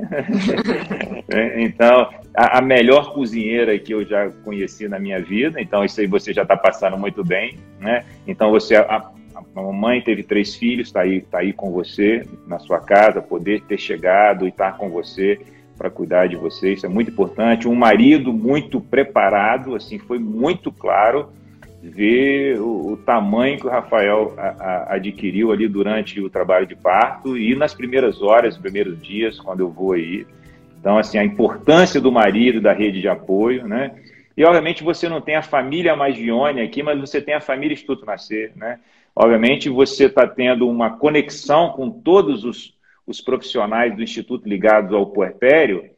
é, 1.29 1.61
então, 1.61 2.09
a, 2.33 2.59
a, 2.59 2.63
melhor 2.63 3.13
cozinheira 3.13 3.77
que 3.81 3.93
eu 3.93 4.07
já 4.07 4.31
conheci 4.45 4.87
na 4.87 5.01
minha 5.01 5.21
vida, 5.21 5.61
então 5.61 5.85
isso 5.85 6.01
aí 6.01 6.07
você 6.07 6.33
já 6.33 6.43
está 6.43 6.57
passando 6.57 6.97
muito 6.97 7.25
bem, 7.25 7.59
né? 7.81 8.05
Então, 8.29 8.53
você, 8.53 8.77
a, 8.77 9.11
a 9.35 9.61
mamãe 9.61 10.01
teve 10.01 10.23
três 10.23 10.55
filhos, 10.55 10.87
está 10.87 11.01
aí, 11.01 11.21
tá 11.21 11.39
aí 11.39 11.53
com 11.53 11.73
você, 11.73 12.25
na 12.47 12.61
sua 12.61 12.79
casa, 12.79 13.21
poder 13.21 13.63
ter 13.63 13.77
chegado 13.77 14.47
e 14.47 14.51
estar 14.51 14.71
tá 14.71 14.79
com 14.79 14.89
você, 14.89 15.41
para 15.79 15.89
cuidar 15.89 16.27
de 16.27 16.37
você, 16.37 16.73
isso 16.73 16.85
é 16.85 16.89
muito 16.89 17.13
importante. 17.13 17.69
Um 17.69 17.75
marido 17.75 18.33
muito 18.33 18.81
preparado, 18.81 19.77
assim, 19.77 19.99
foi 19.99 20.19
muito 20.19 20.73
claro 20.73 21.31
ver 21.81 22.61
o, 22.61 22.93
o 22.93 22.97
tamanho 22.97 23.59
que 23.59 23.67
o 23.67 23.71
Rafael 23.71 24.35
a, 24.37 24.49
a, 24.49 24.95
adquiriu 24.97 25.53
ali 25.53 25.69
durante 25.69 26.21
o 26.21 26.29
trabalho 26.29 26.67
de 26.67 26.75
parto 26.75 27.39
e 27.39 27.55
nas 27.55 27.73
primeiras 27.73 28.21
horas, 28.21 28.59
primeiros 28.59 29.01
dias, 29.01 29.39
quando 29.39 29.61
eu 29.61 29.71
vou 29.71 29.93
aí. 29.93 30.27
Então, 30.81 30.99
assim, 30.99 31.19
a 31.19 31.25
importância 31.25 32.01
do 32.01 32.11
marido, 32.11 32.61
da 32.61 32.73
rede 32.73 33.01
de 33.01 33.09
apoio, 33.09 33.67
né? 33.67 33.93
E, 34.37 34.45
obviamente, 34.45 34.85
você 34.85 35.09
não 35.09 35.21
tem 35.21 35.37
a 35.37 35.43
família 35.43 35.97
Magione 35.97 36.61
aqui, 36.61 36.83
mas 36.83 36.99
você 36.99 37.21
tem 37.21 37.35
a 37.35 37.41
família 37.41 37.75
Instituto 37.75 38.05
Nascer, 38.05 38.53
né? 38.57 38.79
Obviamente, 39.15 39.69
você 39.69 40.07
está 40.07 40.27
tendo 40.27 40.69
uma 40.69 40.91
conexão 40.91 41.71
com 41.71 41.91
todos 41.91 42.45
os 42.45 42.78
os 43.09 43.23
profissionais 43.23 43.97
do 43.97 44.03
Instituto 44.03 44.47
ligados 44.47 44.93
ao 44.93 45.07
puerpério, 45.07 45.91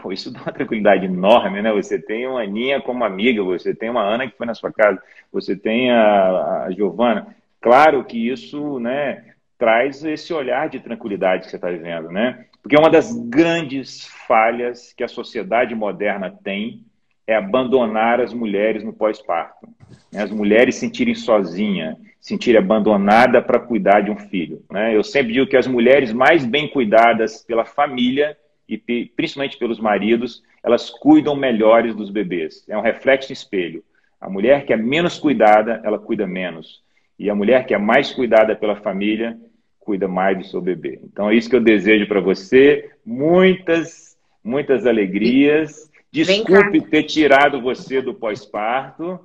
pô, 0.00 0.12
isso 0.12 0.30
dá 0.30 0.42
uma 0.42 0.52
tranquilidade 0.52 1.06
enorme, 1.06 1.62
né? 1.62 1.72
Você 1.72 1.98
tem 1.98 2.26
uma 2.26 2.42
Aninha 2.42 2.78
como 2.80 3.04
amiga, 3.04 3.42
você 3.42 3.74
tem 3.74 3.88
uma 3.88 4.02
Ana 4.02 4.28
que 4.28 4.36
foi 4.36 4.46
na 4.46 4.54
sua 4.54 4.70
casa, 4.70 5.02
você 5.32 5.56
tem 5.56 5.90
a, 5.90 6.64
a 6.64 6.70
Giovana. 6.70 7.34
Claro 7.58 8.04
que 8.04 8.28
isso, 8.28 8.78
né, 8.78 9.32
traz 9.56 10.04
esse 10.04 10.32
olhar 10.32 10.68
de 10.68 10.78
tranquilidade 10.78 11.44
que 11.44 11.50
você 11.50 11.56
está 11.56 11.70
vivendo, 11.70 12.10
né? 12.10 12.44
Porque 12.62 12.76
uma 12.76 12.90
das 12.90 13.12
grandes 13.28 14.06
falhas 14.26 14.92
que 14.92 15.02
a 15.02 15.08
sociedade 15.08 15.74
moderna 15.74 16.30
tem 16.30 16.84
é 17.28 17.36
abandonar 17.36 18.22
as 18.22 18.32
mulheres 18.32 18.82
no 18.82 18.92
pós-parto. 18.92 19.68
Né? 20.10 20.22
As 20.22 20.30
mulheres 20.30 20.76
sentirem 20.76 21.14
sozinhas, 21.14 21.94
sentir 22.18 22.56
abandonada 22.56 23.42
para 23.42 23.60
cuidar 23.60 24.00
de 24.00 24.10
um 24.10 24.16
filho. 24.16 24.64
Né? 24.72 24.96
Eu 24.96 25.04
sempre 25.04 25.34
digo 25.34 25.46
que 25.46 25.56
as 25.56 25.66
mulheres 25.66 26.10
mais 26.10 26.46
bem 26.46 26.66
cuidadas 26.68 27.42
pela 27.42 27.66
família 27.66 28.34
e 28.66 28.78
principalmente 28.78 29.58
pelos 29.58 29.78
maridos, 29.78 30.42
elas 30.62 30.88
cuidam 30.90 31.36
melhores 31.36 31.94
dos 31.94 32.10
bebês. 32.10 32.64
É 32.66 32.76
um 32.76 32.82
reflexo 32.82 33.32
espelho. 33.32 33.84
A 34.18 34.28
mulher 34.28 34.64
que 34.64 34.72
é 34.72 34.76
menos 34.76 35.18
cuidada, 35.18 35.82
ela 35.84 35.98
cuida 35.98 36.26
menos. 36.26 36.82
E 37.18 37.28
a 37.28 37.34
mulher 37.34 37.66
que 37.66 37.74
é 37.74 37.78
mais 37.78 38.10
cuidada 38.10 38.56
pela 38.56 38.76
família, 38.76 39.38
cuida 39.78 40.08
mais 40.08 40.38
do 40.38 40.44
seu 40.44 40.60
bebê. 40.60 40.98
Então 41.04 41.30
é 41.30 41.34
isso 41.34 41.48
que 41.48 41.56
eu 41.56 41.60
desejo 41.60 42.06
para 42.06 42.20
você. 42.20 42.90
Muitas, 43.04 44.16
muitas 44.42 44.86
alegrias. 44.86 45.90
Desculpe 46.10 46.80
ter 46.82 47.02
tirado 47.04 47.60
você 47.60 48.00
do 48.00 48.14
pós-parto. 48.14 49.20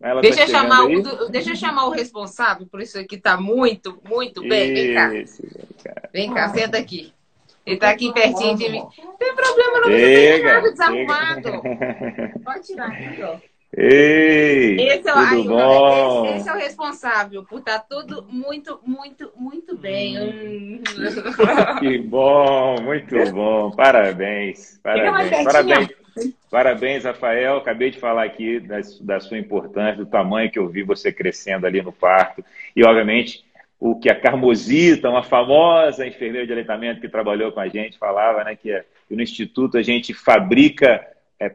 Ela 0.00 0.20
deixa, 0.20 0.38
tá 0.38 0.42
eu 0.44 0.48
chamar 0.48 0.84
o, 0.84 1.28
deixa 1.30 1.50
eu 1.50 1.56
chamar 1.56 1.86
o 1.86 1.90
responsável 1.90 2.66
por 2.66 2.82
isso 2.82 2.98
aqui, 2.98 3.16
tá 3.16 3.38
muito, 3.40 3.98
muito 4.06 4.42
bem. 4.42 4.74
Vem 4.74 4.94
cá. 4.94 5.10
Vem 6.12 6.34
cá, 6.34 6.48
senta 6.50 6.76
aqui. 6.78 7.14
Ele 7.64 7.78
tá 7.78 7.90
aqui 7.90 8.12
pertinho 8.12 8.56
de 8.56 8.68
mim. 8.68 8.78
Não 8.78 9.16
tem 9.16 9.34
problema, 9.34 9.80
não 9.80 9.82
precisa 9.82 10.44
nada 10.44 10.70
desarrumado. 10.70 11.50
Pode 12.44 12.66
tirar 12.66 12.88
aqui, 12.88 13.22
ó. 13.22 13.36
Ei, 13.76 14.76
esse, 14.76 15.08
é, 15.08 15.12
aí, 15.12 15.42
bom? 15.42 16.26
Esse, 16.26 16.36
esse, 16.38 16.48
é 16.48 16.52
o 16.52 16.56
responsável 16.56 17.44
por 17.44 17.58
estar 17.58 17.80
tá 17.80 17.86
tudo 17.90 18.24
muito, 18.30 18.80
muito, 18.86 19.32
muito 19.36 19.76
bem. 19.76 20.18
Hum. 20.18 20.82
Que 21.80 21.98
bom, 21.98 22.80
muito 22.80 23.32
bom. 23.32 23.70
Parabéns. 23.72 24.78
Parabéns. 24.82 25.44
Parabéns. 25.44 26.05
Parabéns, 26.50 27.04
Rafael. 27.04 27.58
Acabei 27.58 27.90
de 27.90 27.98
falar 27.98 28.24
aqui 28.24 28.60
da, 28.60 28.80
da, 29.02 29.20
sua 29.20 29.38
importância, 29.38 29.96
do 29.96 30.06
tamanho 30.06 30.50
que 30.50 30.58
eu 30.58 30.68
vi 30.68 30.82
você 30.82 31.12
crescendo 31.12 31.66
ali 31.66 31.82
no 31.82 31.92
parto. 31.92 32.44
E, 32.74 32.84
obviamente, 32.84 33.44
o 33.78 33.98
que 33.98 34.10
a 34.10 34.18
Carmosita, 34.18 35.10
uma 35.10 35.22
famosa 35.22 36.06
enfermeira 36.06 36.46
de 36.46 36.52
aleitamento 36.52 37.00
que 37.00 37.08
trabalhou 37.08 37.52
com 37.52 37.60
a 37.60 37.68
gente, 37.68 37.98
falava, 37.98 38.42
né, 38.44 38.56
que, 38.56 38.72
que 39.08 39.14
no 39.14 39.22
Instituto 39.22 39.76
a 39.76 39.82
gente 39.82 40.14
fabrica 40.14 41.06
é, 41.38 41.54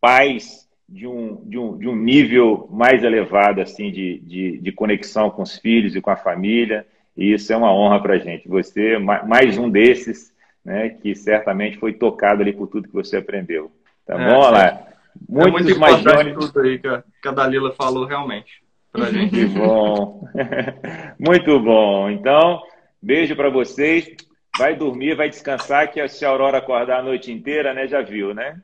pais 0.00 0.68
de 0.86 1.06
um, 1.06 1.36
de, 1.48 1.58
um, 1.58 1.78
de 1.78 1.88
um 1.88 1.96
nível 1.96 2.68
mais 2.70 3.02
elevado 3.02 3.62
assim 3.62 3.90
de, 3.90 4.18
de, 4.18 4.58
de 4.58 4.72
conexão 4.72 5.30
com 5.30 5.42
os 5.42 5.58
filhos 5.58 5.96
e 5.96 6.00
com 6.00 6.10
a 6.10 6.16
família. 6.16 6.86
E 7.16 7.32
isso 7.32 7.52
é 7.52 7.56
uma 7.56 7.72
honra 7.72 8.02
para 8.02 8.14
a 8.14 8.18
gente. 8.18 8.46
Você, 8.48 8.98
mais 8.98 9.56
um 9.56 9.70
desses, 9.70 10.34
né, 10.62 10.90
que 10.90 11.14
certamente 11.14 11.78
foi 11.78 11.94
tocado 11.94 12.42
ali 12.42 12.52
por 12.52 12.66
tudo 12.66 12.88
que 12.88 12.94
você 12.94 13.16
aprendeu. 13.16 13.72
Tá 14.06 14.20
é, 14.20 14.30
bom, 14.30 14.40
lá. 14.50 14.86
Muitos 15.28 15.60
é 15.60 15.64
muito 15.64 15.70
importante 15.72 16.34
tudo 16.34 16.60
aí 16.60 16.78
que 16.78 16.88
a, 16.88 17.02
que 17.22 17.28
a 17.28 17.32
Dalila 17.32 17.72
falou 17.72 18.04
realmente 18.04 18.62
pra 18.92 19.06
gente. 19.10 19.30
Que 19.30 19.46
bom. 19.46 20.28
muito 21.18 21.60
bom. 21.60 22.10
Então, 22.10 22.60
beijo 23.02 23.34
para 23.34 23.50
vocês. 23.50 24.08
Vai 24.56 24.76
dormir, 24.76 25.16
vai 25.16 25.28
descansar, 25.28 25.90
que 25.90 26.06
se 26.06 26.24
a 26.24 26.28
Aurora 26.28 26.58
acordar 26.58 27.00
a 27.00 27.02
noite 27.02 27.32
inteira, 27.32 27.74
né? 27.74 27.88
Já 27.88 28.02
viu, 28.02 28.32
né? 28.32 28.56